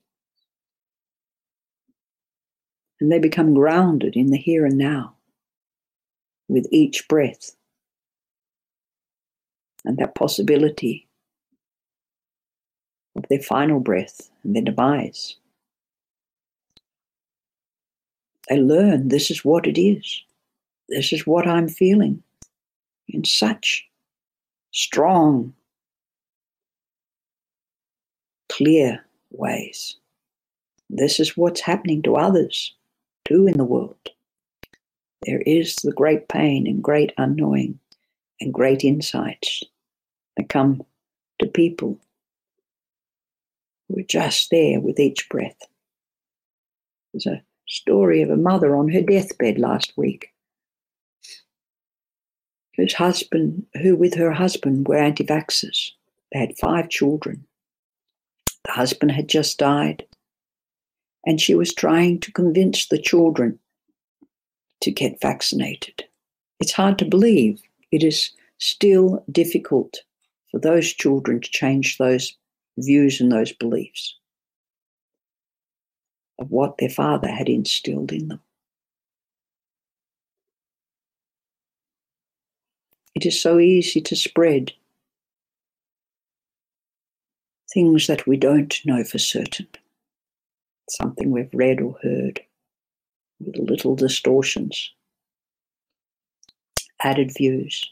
[3.00, 5.16] And they become grounded in the here and now
[6.48, 7.56] with each breath.
[9.84, 11.08] And that possibility
[13.16, 15.36] of their final breath and their demise.
[18.50, 20.22] They learn this is what it is.
[20.90, 22.22] This is what I'm feeling
[23.08, 23.88] in such
[24.72, 25.54] strong,
[28.50, 29.98] clear ways.
[30.90, 32.74] This is what's happening to others
[33.26, 34.10] too in the world.
[35.24, 37.80] There is the great pain and great unknowing
[38.40, 39.64] and great insights
[40.38, 40.84] that come
[41.40, 42.00] to people
[43.88, 45.58] who are just there with each breath.
[47.12, 50.32] There's a story of a mother on her deathbed last week
[52.76, 55.92] whose husband, who with her husband were anti vaxxers.
[56.32, 57.46] They had five children.
[58.66, 60.06] The husband had just died,
[61.26, 63.60] and she was trying to convince the children
[64.82, 66.04] to get vaccinated.
[66.60, 67.62] It's hard to believe.
[67.92, 70.02] It is still difficult
[70.52, 72.36] for those children to change those
[72.78, 74.18] views and those beliefs
[76.40, 78.42] of what their father had instilled in them.
[83.16, 84.74] It is so easy to spread
[87.74, 89.68] things that we don't know for certain,
[90.90, 92.42] something we've read or heard
[93.40, 94.92] with little distortions,
[97.02, 97.90] added views,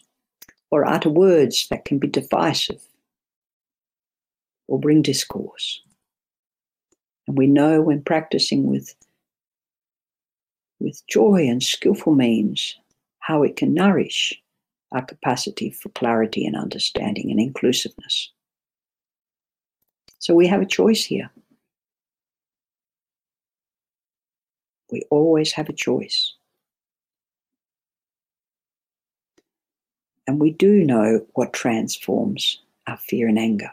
[0.71, 2.81] or utter words that can be divisive
[4.67, 5.81] or bring discourse.
[7.27, 8.93] And we know when practicing with,
[10.79, 12.75] with joy and skillful means
[13.19, 14.33] how it can nourish
[14.91, 18.29] our capacity for clarity and understanding and inclusiveness.
[20.19, 21.29] So we have a choice here.
[24.91, 26.33] We always have a choice.
[30.27, 33.71] And we do know what transforms our fear and anger,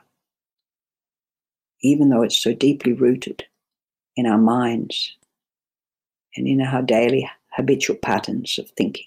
[1.82, 3.44] even though it's so deeply rooted
[4.16, 5.16] in our minds
[6.36, 9.06] and in our daily habitual patterns of thinking.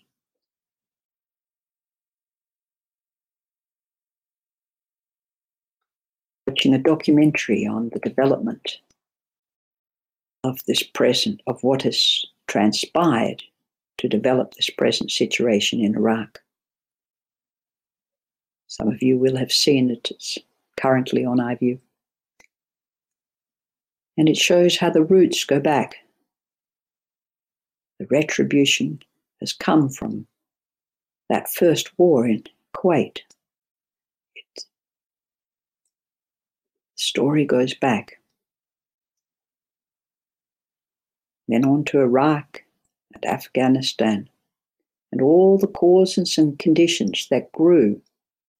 [6.53, 8.77] watching a documentary on the development
[10.43, 13.41] of this present, of what has transpired
[13.97, 16.39] to develop this present situation in Iraq.
[18.67, 20.11] Some of you will have seen it.
[20.11, 20.37] It's
[20.77, 21.79] currently on iView.
[24.17, 25.95] And it shows how the roots go back.
[27.99, 29.01] The retribution
[29.39, 30.27] has come from
[31.29, 32.43] that first war in
[32.75, 33.21] Kuwait
[36.95, 38.19] The story goes back.
[41.47, 42.63] Then on to Iraq
[43.13, 44.29] and Afghanistan,
[45.11, 48.01] and all the causes and conditions that grew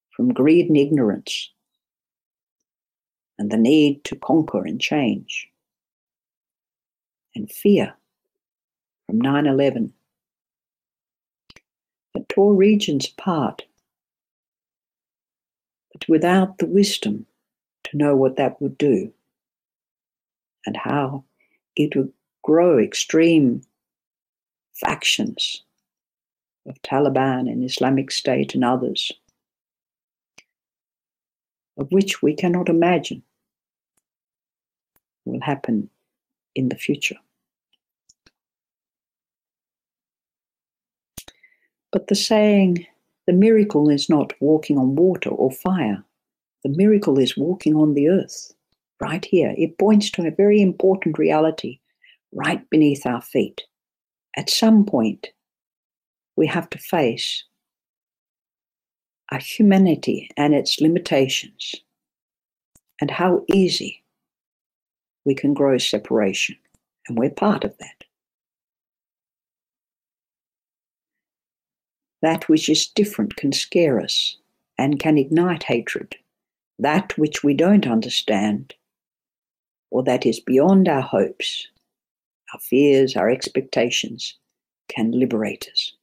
[0.09, 1.51] from greed and ignorance,
[3.43, 5.49] and the need to conquer and change,
[7.35, 7.93] and fear
[9.05, 9.91] from 9 11
[12.13, 13.63] that tore regions apart.
[15.91, 17.25] But without the wisdom
[17.83, 19.11] to know what that would do
[20.65, 21.25] and how
[21.75, 22.13] it would
[22.43, 23.61] grow extreme
[24.73, 25.63] factions
[26.65, 29.11] of Taliban and Islamic State and others,
[31.77, 33.21] of which we cannot imagine
[35.25, 35.89] will happen
[36.55, 37.17] in the future.
[41.91, 42.85] But the saying,
[43.27, 46.03] the miracle is not walking on water or fire,
[46.63, 48.53] the miracle is walking on the earth
[48.99, 49.53] right here.
[49.57, 51.79] It points to a very important reality
[52.31, 53.61] right beneath our feet.
[54.35, 55.27] At some point,
[56.35, 57.43] we have to face
[59.31, 61.75] our humanity and its limitations,
[63.01, 64.02] and how easy
[65.25, 66.55] we can grow separation.
[67.07, 68.03] And we're part of that.
[72.21, 74.37] That which is different can scare us
[74.77, 76.15] and can ignite hatred.
[76.79, 78.73] That which we don't understand,
[79.91, 81.67] or that is beyond our hopes,
[82.53, 84.35] our fears, our expectations,
[84.87, 85.93] can liberate us.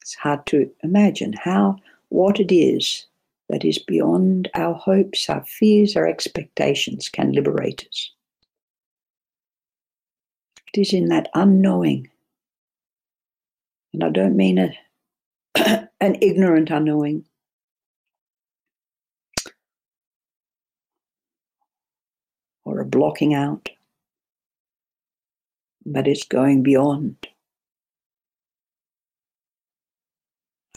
[0.00, 1.76] It's hard to imagine how
[2.12, 3.06] what it is
[3.48, 8.12] that is beyond our hopes, our fears, our expectations can liberate us.
[10.74, 12.10] It is in that unknowing.
[13.94, 14.78] And I don't mean a,
[16.00, 17.24] an ignorant unknowing.
[22.64, 23.68] Or a blocking out,
[25.84, 27.16] but it's going beyond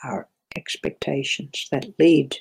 [0.04, 2.38] our expectations that lead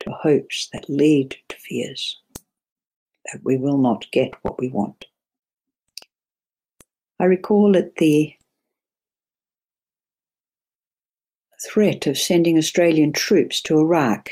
[0.00, 2.20] to hopes, that lead to fears,
[3.32, 5.06] that we will not get what we want.
[7.18, 8.34] I recall at the
[11.64, 14.30] threat of sending Australian troops to Iraq.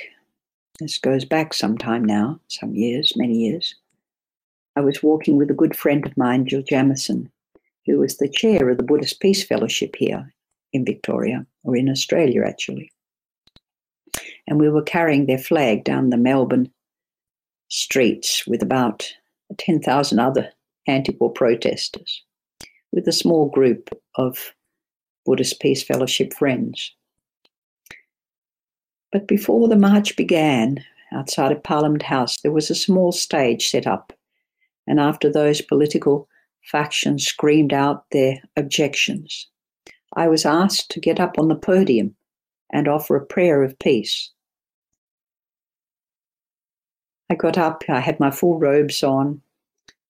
[0.79, 3.75] This goes back some time now, some years, many years.
[4.77, 7.31] I was walking with a good friend of mine, Jill Jamieson,
[7.87, 10.33] who was the chair of the Buddhist Peace Fellowship here
[10.73, 12.91] in Victoria, or in Australia actually.
[14.47, 16.71] And we were carrying their flag down the Melbourne
[17.69, 19.11] streets with about
[19.59, 20.53] 10,000 other
[20.87, 22.23] anti war protesters
[22.93, 24.55] with a small group of
[25.25, 26.95] Buddhist Peace Fellowship friends.
[29.11, 33.87] But before the march began, outside of Parliament House, there was a small stage set
[33.87, 34.13] up.
[34.87, 36.29] And after those political
[36.63, 39.49] factions screamed out their objections,
[40.17, 42.15] I was asked to get up on the podium
[42.73, 44.31] and offer a prayer of peace.
[47.31, 49.41] I got up, I had my full robes on,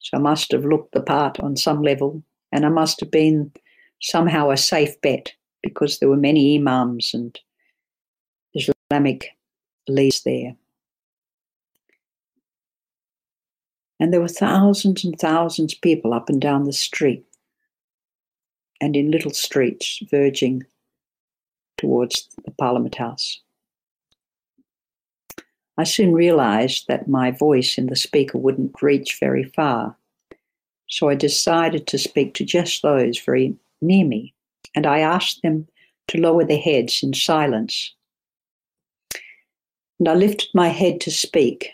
[0.01, 3.51] so I must have looked the part on some level and I must have been
[4.01, 5.33] somehow a safe bet
[5.63, 7.39] because there were many imams and
[8.55, 9.31] Islamic
[9.89, 10.55] leaders there.
[13.99, 17.25] And there were thousands and thousands of people up and down the street
[18.85, 20.62] and in little streets verging
[21.78, 23.41] towards the Parliament House.
[25.78, 29.97] I soon realized that my voice in the speaker wouldn't reach very far,
[30.87, 34.35] so I decided to speak to just those very near me,
[34.74, 35.66] and I asked them
[36.09, 37.95] to lower their heads in silence.
[39.99, 41.70] And I lifted my head to speak.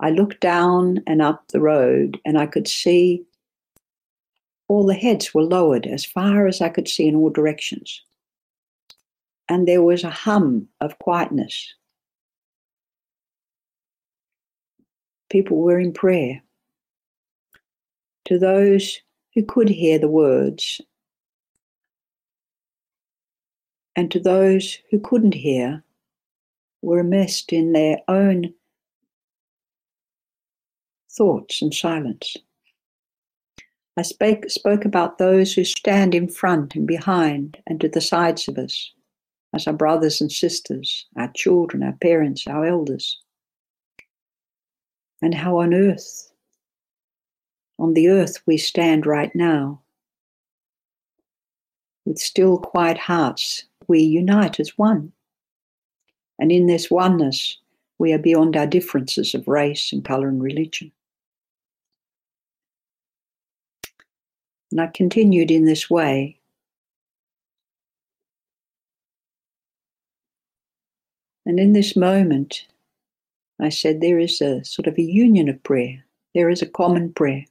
[0.00, 3.24] I looked down and up the road, and I could see
[4.70, 8.04] all the heads were lowered as far as I could see in all directions.
[9.48, 11.74] And there was a hum of quietness.
[15.28, 16.40] People were in prayer
[18.26, 19.00] to those
[19.34, 20.80] who could hear the words,
[23.96, 25.82] and to those who couldn't hear
[26.80, 28.54] were immersed in their own
[31.10, 32.36] thoughts and silence.
[33.96, 38.48] I spake, spoke about those who stand in front and behind and to the sides
[38.48, 38.92] of us,
[39.54, 43.18] as our brothers and sisters, our children, our parents, our elders,
[45.20, 46.30] and how on earth
[47.80, 49.80] on the earth we stand right now.
[52.04, 55.12] With still, quiet hearts, we unite as one.
[56.38, 57.58] And in this oneness,
[57.98, 60.92] we are beyond our differences of race and colour and religion.
[64.70, 66.38] And I continued in this way.
[71.44, 72.66] And in this moment,
[73.60, 76.04] I said, there is a sort of a union of prayer.
[76.34, 77.44] There is a common prayer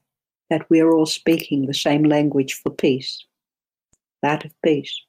[0.49, 3.23] that we are all speaking the same language for peace,
[4.21, 5.01] that of peace.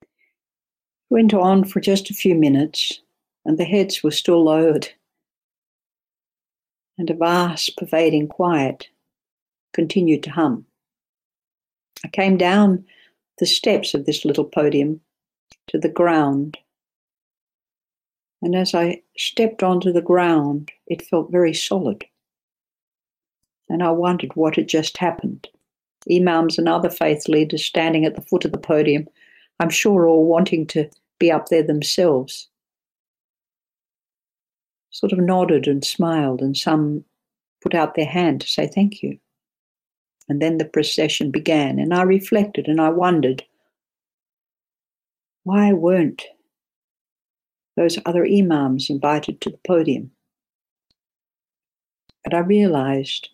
[0.00, 0.08] It
[1.10, 3.00] went on for just a few minutes,
[3.44, 4.88] and the heads were still lowered,
[6.98, 8.88] and a vast, pervading quiet
[9.72, 10.66] continued to hum.
[12.04, 12.84] I came down
[13.38, 15.00] the steps of this little podium
[15.68, 16.58] to the ground,
[18.42, 22.04] and as I stepped onto the ground, it felt very solid
[23.68, 25.48] and I wondered what had just happened.
[26.10, 29.08] Imams and other faith leaders standing at the foot of the podium
[29.58, 32.48] I'm sure all wanting to be up there themselves,
[34.90, 37.06] sort of nodded and smiled, and some
[37.62, 39.18] put out their hand to say thank you.
[40.28, 43.44] And then the procession began, and I reflected and I wondered
[45.44, 46.24] why weren't
[47.76, 50.10] those other imams invited to the podium?
[52.24, 53.28] But I realized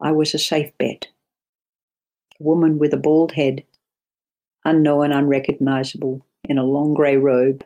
[0.00, 1.06] I was a safe bet.
[2.40, 3.62] A woman with a bald head,
[4.64, 7.64] unknown, unrecognizable, in a long grey robe,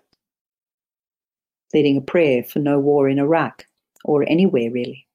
[1.72, 3.66] leading a prayer for no war in Iraq
[4.04, 5.07] or anywhere really.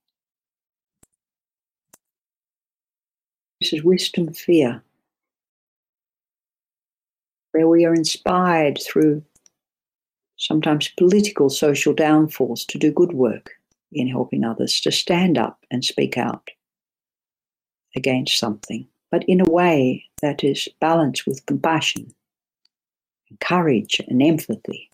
[3.63, 4.83] This is wisdom fear,
[7.53, 9.23] where we are inspired through
[10.35, 13.51] sometimes political social downfalls to do good work
[13.93, 16.49] in helping others, to stand up and speak out
[17.95, 22.13] against something, but in a way that is balanced with compassion,
[23.29, 24.89] and courage, and empathy,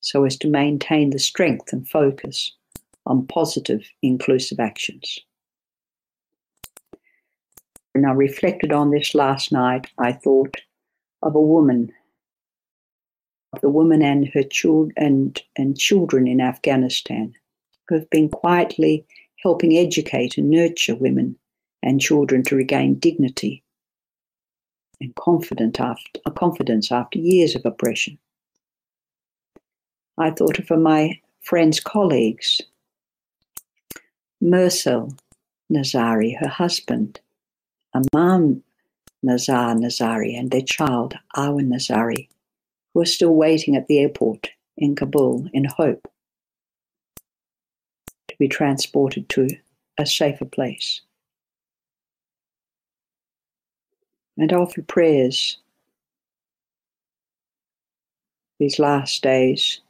[0.00, 2.50] so as to maintain the strength and focus
[3.04, 5.18] on positive, inclusive actions.
[7.92, 10.56] When I reflected on this last night, I thought
[11.22, 11.92] of a woman,
[13.52, 17.34] of the woman and her children and, and children in Afghanistan
[17.88, 19.04] who have been quietly
[19.42, 21.36] helping educate and nurture women
[21.82, 23.62] and children to regain dignity
[25.00, 28.16] and confidence after, confidence after years of oppression.
[30.16, 32.60] I thought of my friends' colleagues,
[34.40, 35.16] Mursal
[35.70, 37.20] Nazari, her husband,
[37.94, 38.62] Amam
[39.22, 42.28] Nazar Nazari, and their child, Awan Nazari,
[42.92, 46.08] who are still waiting at the airport in Kabul in hope
[48.28, 49.48] to be transported to
[49.98, 51.02] a safer place.
[54.38, 55.58] and offer prayers
[58.58, 59.80] these last days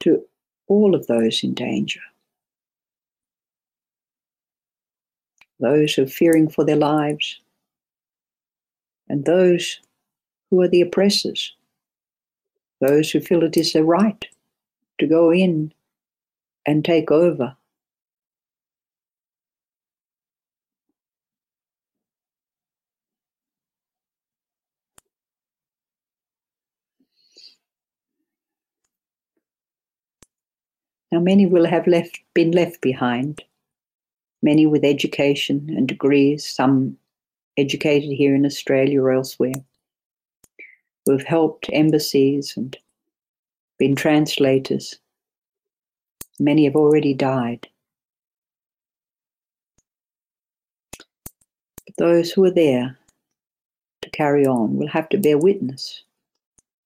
[0.00, 0.22] to
[0.66, 2.00] all of those in danger.
[5.58, 7.40] Those who are fearing for their lives,
[9.08, 9.80] and those
[10.50, 11.54] who are the oppressors,
[12.80, 14.24] those who feel it is their right
[14.98, 15.72] to go in
[16.66, 17.56] and take over.
[31.12, 33.42] Now, many will have left, been left behind,
[34.42, 36.96] many with education and degrees, some
[37.56, 39.64] educated here in Australia or elsewhere,
[41.04, 42.76] who have helped embassies and
[43.78, 44.98] been translators.
[46.38, 47.68] Many have already died.
[50.98, 52.98] But those who are there
[54.02, 56.02] to carry on will have to bear witness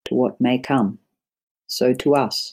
[0.07, 0.99] to what may come.
[1.67, 2.53] So to us.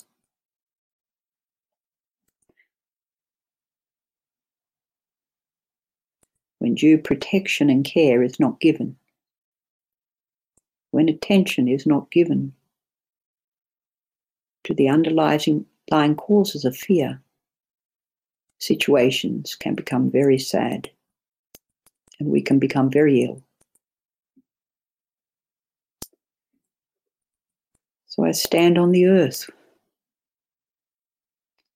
[6.68, 8.98] When due protection and care is not given,
[10.92, 12.52] when attention is not given
[14.66, 15.66] to the underlying
[16.18, 17.22] causes of fear,
[18.60, 20.90] situations can become very sad
[22.20, 23.42] and we can become very ill.
[28.08, 29.50] So I stand on the earth.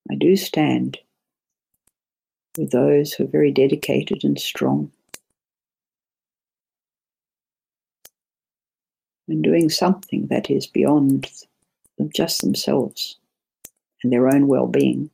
[0.10, 0.98] I do stand
[2.58, 4.92] with those who are very dedicated and strong.
[9.28, 11.30] And doing something that is beyond
[12.14, 13.18] just themselves
[14.04, 15.10] and their own well being.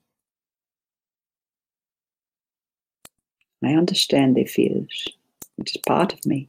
[3.63, 5.07] I understand their fears,
[5.55, 6.47] which is part of me,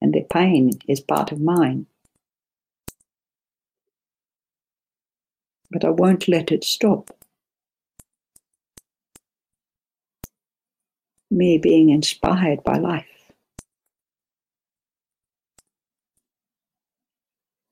[0.00, 1.86] and their pain is part of mine.
[5.70, 7.17] But I won't let it stop.
[11.30, 13.06] Me being inspired by life.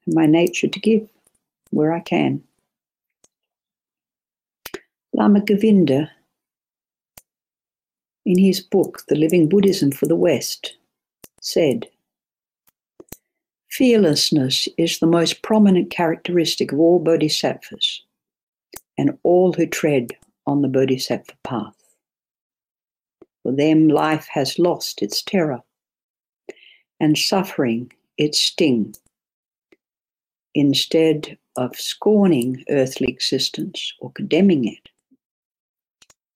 [0.06, 1.08] And my nature to give
[1.70, 2.42] where I can.
[5.12, 6.10] Lama Govinda,
[8.24, 10.76] in his book, The Living Buddhism for the West,
[11.40, 11.86] said,
[13.70, 18.02] Fearlessness is the most prominent characteristic of all bodhisattvas
[18.98, 20.12] and all who tread
[20.46, 21.75] on the bodhisattva path.
[23.46, 25.62] For them, life has lost its terror
[26.98, 28.92] and suffering its sting.
[30.52, 34.88] Instead of scorning earthly existence or condemning it,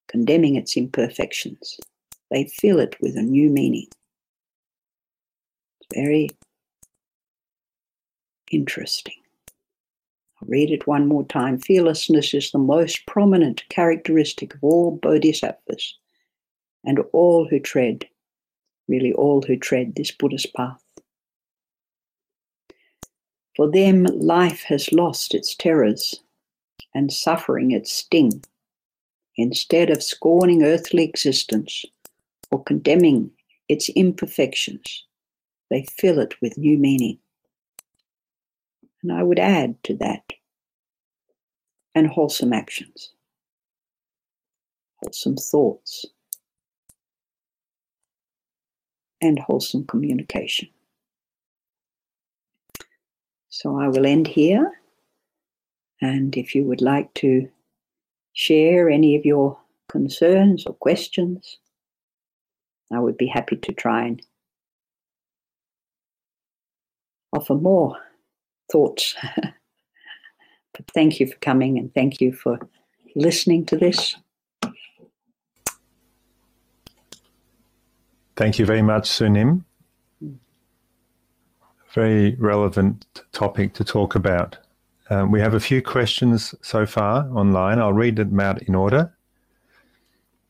[0.07, 1.81] condemning its imperfections,
[2.29, 3.89] they fill it with a new meaning.
[5.81, 6.29] It's very
[8.51, 9.21] Interesting.
[10.41, 11.57] I'll read it one more time.
[11.57, 15.97] Fearlessness is the most prominent characteristic of all bodhisattvas
[16.83, 18.07] and all who tread,
[18.87, 20.83] really all who tread this Buddhist path.
[23.55, 26.21] For them, life has lost its terrors
[26.93, 28.43] and suffering its sting.
[29.37, 31.85] Instead of scorning earthly existence
[32.51, 33.31] or condemning
[33.69, 35.05] its imperfections,
[35.69, 37.17] they fill it with new meaning.
[39.03, 40.23] And I would add to that,
[41.95, 43.11] and wholesome actions,
[44.97, 46.05] wholesome thoughts,
[49.21, 50.67] and wholesome communication.
[53.49, 54.71] So I will end here.
[56.01, 57.47] And if you would like to
[58.33, 59.57] share any of your
[59.89, 61.57] concerns or questions,
[62.91, 64.21] I would be happy to try and
[67.33, 67.97] offer more
[68.71, 69.15] thoughts.
[70.73, 72.59] but thank you for coming and thank you for
[73.15, 74.15] listening to this.
[78.41, 79.65] Thank you very much, Sunim.
[81.93, 84.57] Very relevant topic to talk about.
[85.11, 87.77] Um, we have a few questions so far online.
[87.77, 89.13] I'll read them out in order.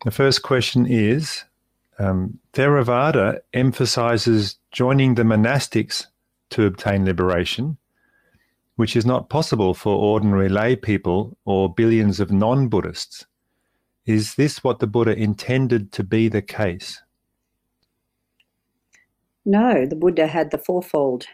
[0.06, 1.44] The first question is
[2.00, 6.06] um, Theravada emphasizes joining the monastics
[6.52, 7.76] to obtain liberation,
[8.78, 13.26] which is not possible for ordinary lay people or billions of non Buddhists.
[14.06, 17.02] Is this what the Buddha intended to be the case?
[19.46, 21.26] No, the Buddha had the fourfold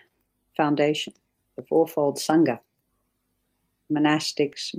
[0.55, 1.13] foundation,
[1.55, 2.59] the fourfold Sangha
[3.91, 4.75] monastics,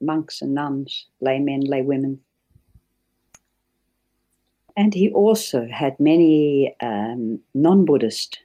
[0.00, 2.18] monks and nuns, laymen, laywomen.
[4.76, 8.38] And he also had many um, non Buddhist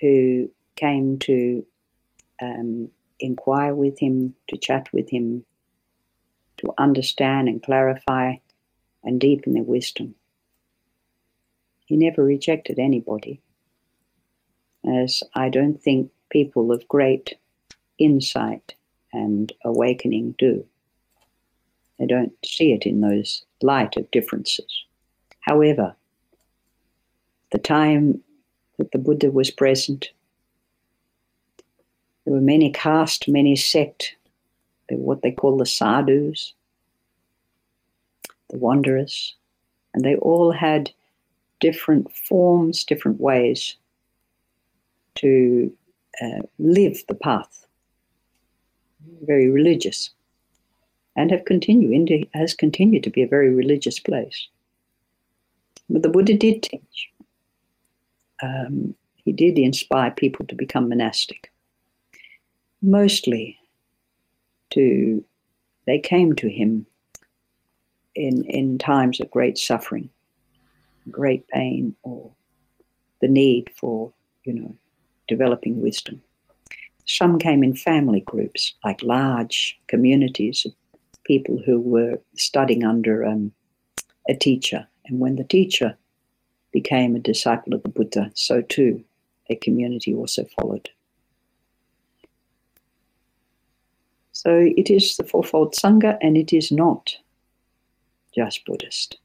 [0.00, 1.66] who came to
[2.40, 5.44] um, inquire with him, to chat with him,
[6.58, 8.34] to understand and clarify
[9.02, 10.14] and deepen their wisdom.
[11.86, 13.40] He never rejected anybody,
[14.84, 17.36] as I don't think people of great
[17.98, 18.74] insight
[19.12, 20.64] and awakening do.
[21.98, 24.84] They don't see it in those light of differences.
[25.40, 25.94] However,
[27.52, 28.20] the time
[28.78, 30.10] that the Buddha was present,
[32.24, 34.16] there were many caste, many sect,
[34.90, 36.52] what they call the sadhus,
[38.50, 39.36] the wanderers,
[39.94, 40.90] and they all had
[41.60, 43.76] different forms, different ways
[45.16, 45.72] to
[46.22, 47.66] uh, live the path
[49.22, 50.10] very religious,
[51.16, 54.48] and have continued India has continued to be a very religious place.
[55.88, 57.10] But the Buddha did teach.
[58.42, 61.52] Um, he did inspire people to become monastic.
[62.82, 63.58] Mostly,
[64.70, 65.24] to
[65.86, 66.86] they came to him
[68.14, 70.10] in in times of great suffering,
[71.10, 72.30] great pain, or
[73.20, 74.12] the need for
[74.44, 74.76] you know
[75.28, 76.22] developing wisdom.
[77.06, 80.72] Some came in family groups, like large communities of
[81.24, 83.52] people who were studying under um,
[84.28, 84.86] a teacher.
[85.06, 85.96] And when the teacher
[86.72, 89.04] became a disciple of the Buddha, so too
[89.48, 90.88] a community also followed.
[94.32, 97.16] So it is the fourfold Sangha, and it is not
[98.34, 99.18] just Buddhist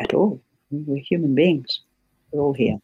[0.00, 0.42] at all.
[0.86, 1.80] We're human beings.
[2.32, 2.78] We're all here.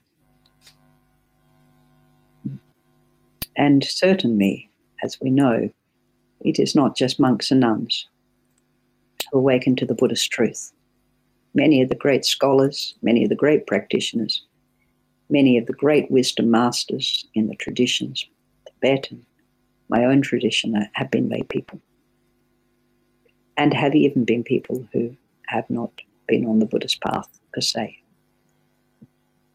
[3.57, 4.71] And certainly,
[5.03, 5.71] as we know,
[6.41, 8.07] it is not just monks and nuns
[9.31, 10.73] who awaken to the Buddhist truth.
[11.53, 14.43] Many of the great scholars, many of the great practitioners,
[15.29, 18.25] many of the great wisdom masters in the traditions,
[18.67, 19.27] Tibetan,
[19.89, 21.81] my own tradition, uh, have been lay people.
[23.57, 25.17] And have even been people who
[25.49, 25.91] have not
[26.29, 27.99] been on the Buddhist path per se,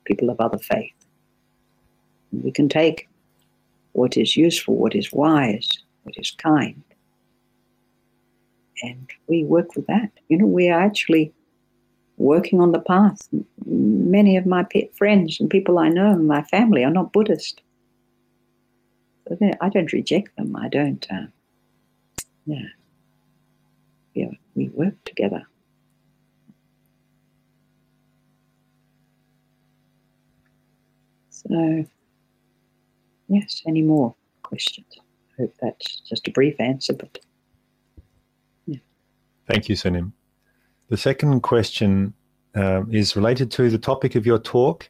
[0.06, 0.94] people of other faith.
[2.32, 3.08] We can take
[3.94, 5.70] what is useful, what is wise,
[6.04, 6.84] what is kind.
[8.84, 10.12] And we work with that.
[10.28, 11.34] You know, we are actually
[12.18, 13.28] working on the path.
[13.66, 14.66] Many of my
[14.98, 17.62] friends and people I know in my family are not Buddhist.
[19.62, 20.56] I don't reject them.
[20.56, 21.28] I don't, uh,
[22.46, 22.68] yeah.
[24.14, 25.46] Yeah, we work together.
[31.48, 31.86] So,
[33.28, 34.88] Yes, any more questions?
[35.38, 37.18] I hope that's just a brief answer, but
[38.66, 38.80] yeah.
[39.48, 40.12] Thank you, Sunim.
[40.90, 42.14] The second question
[42.54, 44.90] um, is related to the topic of your talk.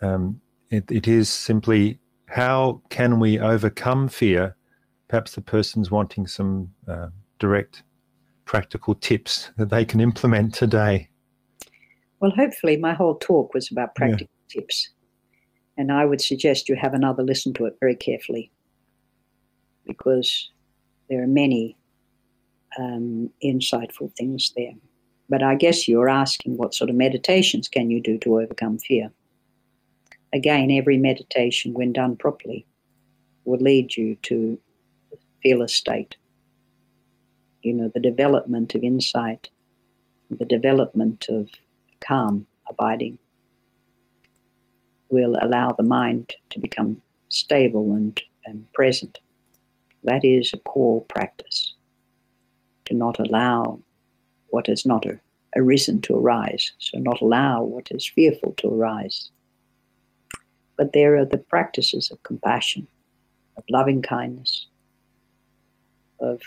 [0.00, 4.56] Um, it, it is simply how can we overcome fear?
[5.08, 7.08] Perhaps the person's wanting some uh,
[7.38, 7.82] direct,
[8.46, 11.10] practical tips that they can implement today.
[12.20, 14.60] Well, hopefully, my whole talk was about practical yeah.
[14.60, 14.88] tips.
[15.76, 18.50] And I would suggest you have another listen to it very carefully
[19.86, 20.50] because
[21.08, 21.76] there are many
[22.78, 24.72] um, insightful things there.
[25.28, 29.10] But I guess you're asking what sort of meditations can you do to overcome fear?
[30.32, 32.66] Again, every meditation, when done properly,
[33.44, 34.58] will lead you to
[35.42, 36.16] fearless state.
[37.62, 39.48] You know, the development of insight,
[40.30, 41.48] the development of
[42.00, 43.18] calm, abiding,
[45.12, 49.18] will allow the mind to become stable and, and present.
[50.04, 51.74] That is a core practice.
[52.86, 53.78] To not allow
[54.48, 55.06] what has not
[55.54, 59.30] arisen to arise, so not allow what is fearful to arise.
[60.76, 62.88] But there are the practices of compassion,
[63.56, 64.66] of loving kindness,
[66.18, 66.40] of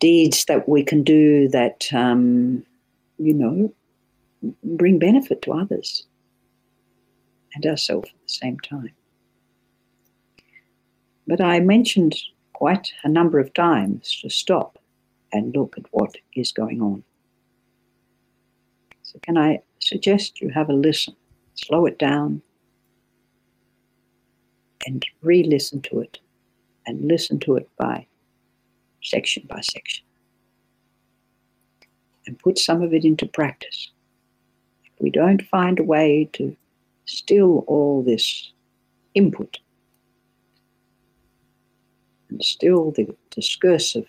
[0.00, 2.64] deeds that we can do that, um,
[3.18, 3.72] you know,
[4.64, 6.04] bring benefit to others
[7.54, 8.92] and ourselves at the same time.
[11.26, 12.14] But I mentioned
[12.52, 14.78] quite a number of times to stop
[15.32, 17.02] and look at what is going on.
[19.02, 21.14] So, can I suggest you have a listen,
[21.54, 22.42] slow it down,
[24.86, 26.18] and re listen to it,
[26.86, 28.06] and listen to it by
[29.02, 30.04] section by section,
[32.26, 33.90] and put some of it into practice.
[34.84, 36.56] If we don't find a way to
[37.06, 38.52] still all this
[39.14, 39.58] input
[42.30, 44.06] and still the discursive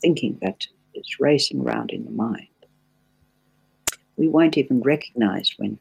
[0.00, 2.46] thinking that is racing around in the mind.
[4.16, 5.78] We won't even recognize when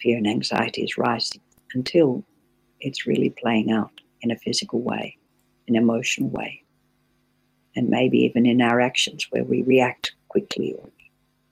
[0.00, 1.40] fear and anxiety is rising
[1.74, 2.24] until
[2.80, 5.16] it's really playing out in a physical way,
[5.68, 6.62] an emotional way,
[7.76, 10.90] and maybe even in our actions where we react quickly or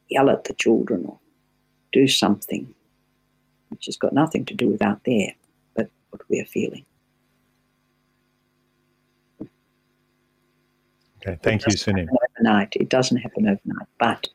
[0.09, 1.19] yell at the children or
[1.93, 2.75] do something
[3.69, 5.33] which has got nothing to do with out there,
[5.75, 6.85] but what we are feeling.
[11.21, 12.09] Okay, thank you, Sunim.
[12.39, 14.29] Overnight, it doesn't happen overnight, but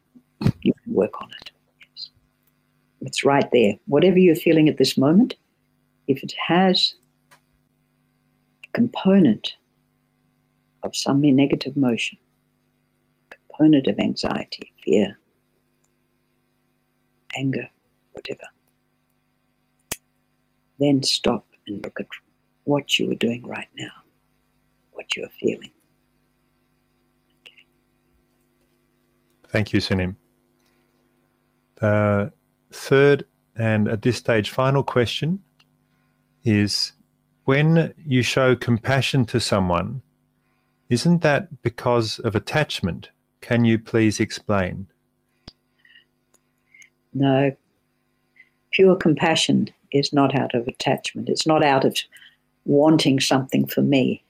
[0.62, 1.52] you can work on it.
[1.80, 2.10] Yes.
[3.02, 3.76] It's right there.
[3.86, 5.36] Whatever you're feeling at this moment,
[6.08, 6.96] if it has
[8.64, 9.56] a component
[10.84, 12.18] of some negative emotion,
[13.30, 15.18] component of anxiety, fear,
[17.38, 17.70] anger,
[18.12, 18.44] whatever,
[20.80, 22.08] then stop and look at
[22.66, 23.92] what you are doing right now,
[24.92, 25.72] what you are feeling.
[29.50, 30.16] Thank you, Sunim.
[31.76, 32.32] The
[32.72, 35.44] third and at this stage final question
[36.44, 36.94] is
[37.46, 40.02] when you show compassion to someone,
[40.90, 43.10] isn't that because of attachment?
[43.42, 44.88] Can you please explain?
[47.14, 47.56] No.
[48.72, 51.30] Pure compassion is not out of attachment.
[51.30, 51.98] It's not out of
[52.66, 54.24] wanting something for me.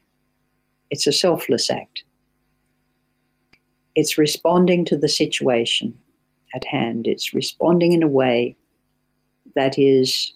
[0.91, 2.03] It's a selfless act.
[3.95, 5.97] It's responding to the situation
[6.53, 7.07] at hand.
[7.07, 8.55] It's responding in a way
[9.55, 10.33] that is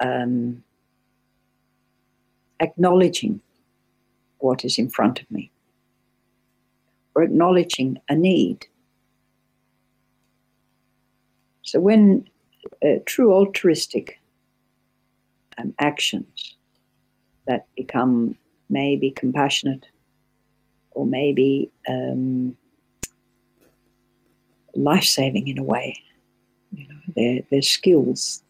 [0.00, 0.62] um,
[2.60, 3.40] acknowledging
[4.38, 5.50] what is in front of me
[7.14, 8.66] or acknowledging a need.
[11.62, 12.28] So when
[12.84, 14.20] uh, true altruistic
[15.58, 16.56] um, actions
[17.46, 18.36] that become
[18.68, 19.86] maybe compassionate
[20.92, 22.56] or maybe um,
[24.74, 25.96] life saving in a way.
[26.72, 28.42] You know, their, their skills,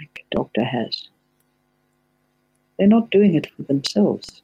[0.00, 1.08] like a doctor has.
[2.78, 4.42] They're not doing it for themselves.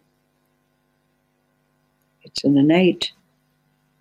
[2.22, 3.12] It's an innate,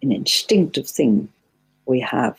[0.01, 1.29] an instinctive thing
[1.85, 2.37] we have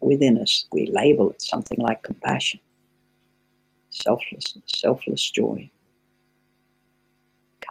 [0.00, 0.64] within us.
[0.72, 2.60] We label it something like compassion
[4.02, 5.70] selflessness, selfless joy,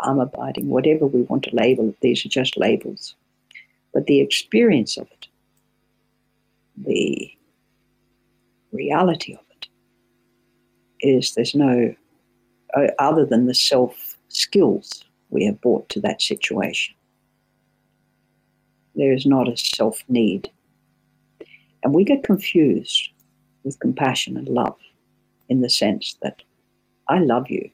[0.02, 3.16] calm abiding, whatever we want to label it, these are just labels.
[3.94, 5.28] But the experience of it,
[6.78, 7.32] the
[8.72, 9.68] reality of it,
[11.02, 11.96] is there's no,
[13.00, 16.96] other than the self skills we have brought to that situation,
[18.96, 20.50] there is not a self need.
[21.84, 23.10] And we get confused
[23.64, 24.78] with compassion and love
[25.50, 26.42] in the sense that
[27.10, 27.70] I love you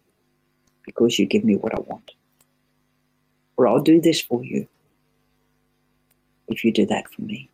[0.85, 2.11] because you give me what I want.
[3.57, 4.67] Or I'll do this for you
[6.49, 7.49] if you do that for me.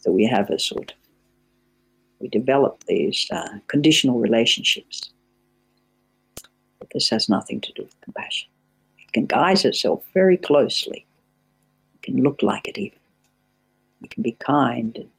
[0.00, 0.98] So we have a sort of,
[2.20, 5.10] we develop these uh, conditional relationships
[6.80, 8.48] But This has nothing to do with compassion.
[8.98, 11.06] It can guise itself very closely.
[11.94, 12.98] It can look like it even.
[14.02, 15.10] It can be kind and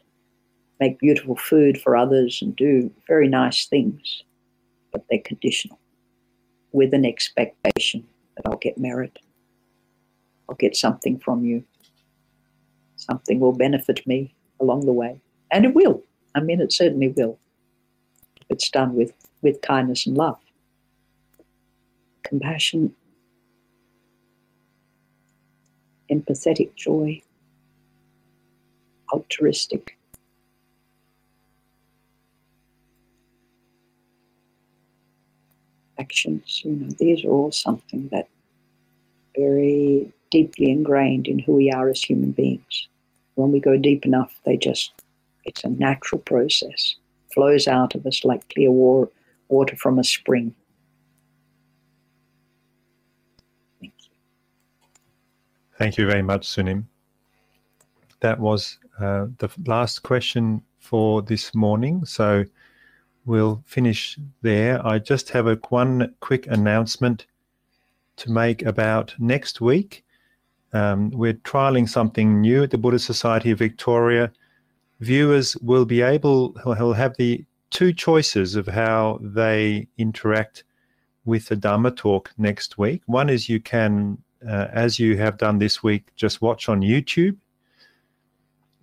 [0.79, 4.23] make beautiful food for others and do very nice things,
[4.91, 5.79] but they're conditional
[6.71, 8.05] with an expectation
[8.35, 9.19] that I'll get merit.
[10.49, 11.63] I'll get something from you.
[12.97, 15.19] Something will benefit me along the way.
[15.51, 16.03] And it will.
[16.33, 17.39] I mean, it certainly will.
[18.49, 20.37] It's done with, with kindness and love.
[22.23, 22.93] Compassion,
[26.11, 27.21] empathetic joy,
[29.13, 29.94] altruistic.
[35.97, 38.27] Actions, you know, these are all something that
[39.35, 42.87] very deeply ingrained in who we are as human beings.
[43.35, 44.91] When we go deep enough, they just,
[45.45, 46.95] it's a natural process,
[47.33, 49.09] flows out of us like clear war,
[49.47, 50.53] water from a spring.
[53.79, 54.11] Thank you.
[55.77, 56.85] Thank you very much, Sunim.
[58.19, 62.05] That was uh, the last question for this morning.
[62.05, 62.45] So
[63.25, 64.85] we'll finish there.
[64.85, 67.25] I just have a one quick announcement
[68.17, 70.03] to make about next week.
[70.73, 74.31] Um, we're trialing something new at the Buddhist Society of Victoria.
[74.99, 80.63] Viewers will be able, will have the two choices of how they interact
[81.25, 83.01] with the Dharma talk next week.
[83.05, 84.17] One is you can,
[84.47, 87.35] uh, as you have done this week, just watch on YouTube.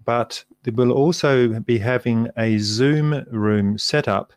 [0.05, 4.33] But we'll also be having a Zoom room set up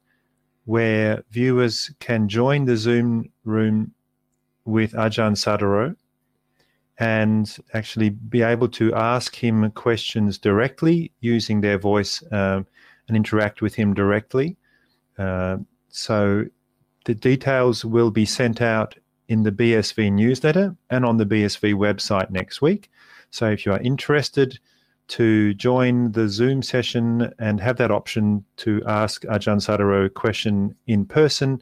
[0.66, 3.92] where viewers can join the Zoom room
[4.66, 5.96] with Ajahn Sadaro
[6.98, 12.66] and actually be able to ask him questions directly using their voice um,
[13.08, 14.58] and interact with him directly.
[15.18, 15.58] Uh,
[15.90, 16.46] so
[17.06, 18.96] the details will be sent out
[19.28, 22.90] in the BSV newsletter and on the BSV website next week.
[23.30, 24.60] So if you are interested
[25.08, 30.76] to join the Zoom session and have that option to ask Ajahn Sadaro a question
[30.88, 31.62] in person,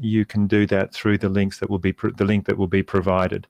[0.00, 2.82] you can do that through the links that will be the link that will be
[2.82, 3.46] provided.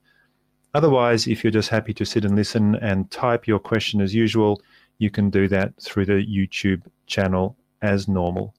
[0.74, 4.60] Otherwise, if you're just happy to sit and listen and type your question as usual,
[4.98, 8.54] you can do that through the YouTube channel as normal.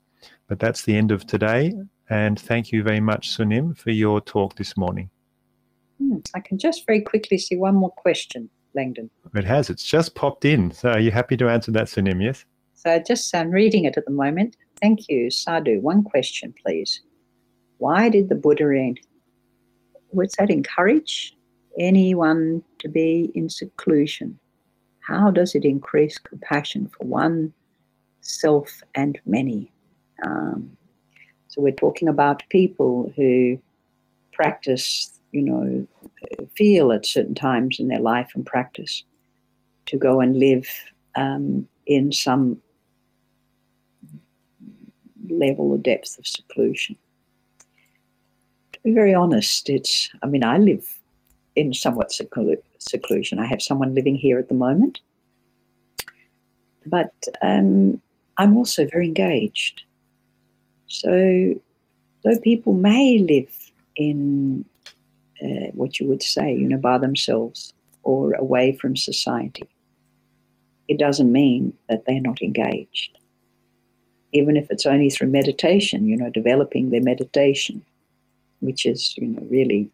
[0.48, 1.74] But that's the end of today.
[2.10, 5.10] And thank you very much, Sunim, for your talk this morning.
[6.00, 9.10] Hmm, I can just very quickly see one more question, Langdon.
[9.36, 9.70] It has.
[9.70, 10.72] It's just popped in.
[10.72, 12.24] So are you happy to answer that, Sunim?
[12.24, 12.46] Yes?
[12.74, 14.56] So just I'm reading it at the moment.
[14.82, 15.82] Thank you, Sadhu.
[15.82, 17.02] One question, please.
[17.80, 18.94] Why did the Buddha,
[20.10, 21.36] what's that, encourage
[21.78, 24.40] anyone to be in seclusion?
[25.10, 27.54] How does it increase compassion for one,
[28.22, 29.72] self, and many?
[30.26, 30.78] Um,
[31.48, 33.60] so we're talking about people who
[34.32, 35.88] practice, you know,
[36.56, 39.04] feel at certain times in their life and practice
[39.86, 40.68] to go and live
[41.16, 42.62] um, in some
[45.30, 46.96] level or depth of seclusion
[48.80, 50.88] to be very honest, it's, I mean, I live
[51.56, 53.40] in somewhat seclu- seclusion.
[53.40, 55.02] I have someone living here at the moment.
[56.86, 58.02] But um,
[58.38, 59.84] I'm also very engaged.
[60.88, 61.56] So,
[62.24, 63.54] though people may live
[63.98, 64.66] in
[65.44, 69.68] uh, what you would say, you know, by themselves or away from society,
[70.88, 73.18] it doesn't mean that they're not engaged.
[74.32, 77.84] Even if it's only through meditation, you know, developing their meditation
[78.60, 79.90] which is, you know, really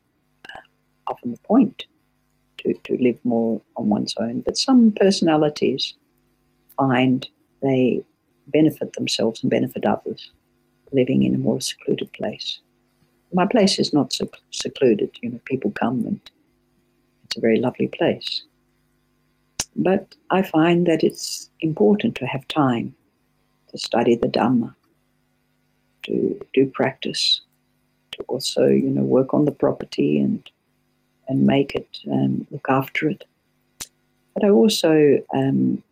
[0.50, 0.60] uh,
[1.08, 1.86] often the point
[2.58, 4.42] to, to live more on one's own.
[4.42, 5.94] But some personalities
[6.78, 7.28] find
[7.62, 8.04] they
[8.48, 10.32] benefit themselves and benefit others
[10.92, 12.60] living in a more secluded place.
[13.36, 14.18] My place is not
[14.52, 16.22] secluded, you know, people come and
[17.26, 18.44] it's a very lovely place.
[19.76, 22.96] But I find that it's important to have time
[23.72, 24.74] to study the Dhamma,
[26.04, 27.42] to do practice,
[28.12, 30.50] to also, you know, work on the property and
[31.28, 33.26] and make it um, look after it.
[34.34, 35.84] But I also, um,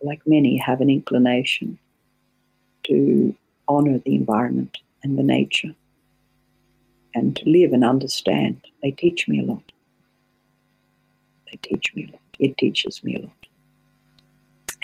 [0.00, 1.78] like many, have an inclination
[2.84, 3.34] to
[3.68, 5.74] honor the environment and the nature
[7.14, 8.60] and to live and understand.
[8.82, 9.72] They teach me a lot.
[11.50, 12.20] They teach me a lot.
[12.38, 13.46] It teaches me a lot.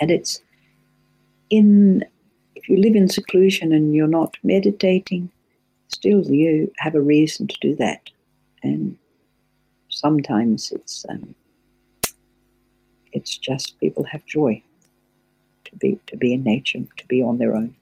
[0.00, 0.40] And it's
[1.50, 2.04] in,
[2.54, 5.30] if you live in seclusion and you're not meditating,
[5.88, 8.10] still you have a reason to do that.
[8.62, 8.96] And
[9.88, 11.34] sometimes it's um,
[13.12, 14.62] it's just people have joy
[15.64, 17.74] to be to be in nature, to be on their own.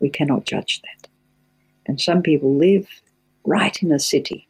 [0.00, 1.08] We cannot judge that.
[1.86, 2.88] And some people live
[3.44, 4.46] right in a city,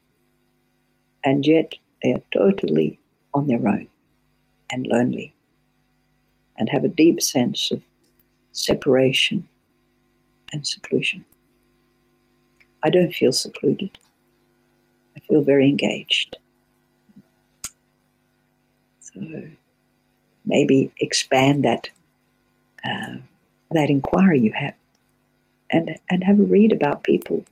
[1.24, 2.98] and yet they are totally
[3.32, 3.88] on their own
[4.70, 5.34] and lonely
[6.56, 7.82] and have a deep sense of
[8.52, 9.48] separation
[10.52, 11.24] and seclusion.
[12.82, 13.98] I don't feel secluded.
[15.16, 16.36] I feel very engaged.
[19.00, 19.20] So
[20.44, 21.88] maybe expand that
[22.84, 23.16] uh,
[23.70, 24.74] that inquiry you have,
[25.70, 27.44] and and have a read about people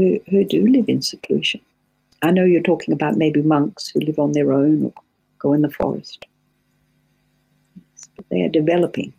[0.00, 1.60] who who do live in seclusion.
[2.22, 4.92] I know you're talking about maybe monks who live on their own or
[5.38, 6.26] go in the forest,
[8.16, 9.12] but they are developing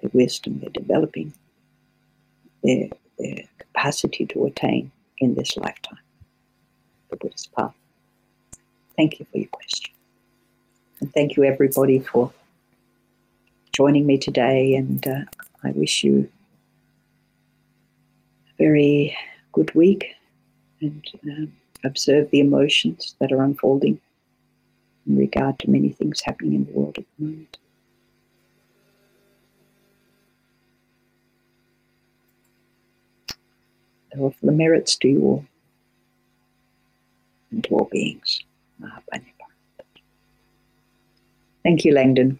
[0.00, 0.60] their wisdom.
[0.60, 1.32] They're developing
[2.62, 2.88] their
[3.18, 5.98] their capacity to attain in this lifetime
[7.10, 7.74] the Buddhist path.
[8.96, 9.92] Thank you for your question.
[11.00, 12.32] And thank you, everybody, for
[13.72, 14.76] joining me today.
[14.76, 15.24] And uh,
[15.64, 16.30] I wish you
[18.48, 19.16] a very
[19.52, 20.14] good week
[20.80, 21.46] and uh,
[21.84, 24.00] observe the emotions that are unfolding
[25.06, 27.58] in regard to many things happening in the world at the moment.
[34.12, 35.44] They offer the merits to you all
[37.50, 38.42] and to all beings.
[41.62, 42.38] Thank you, Langdon.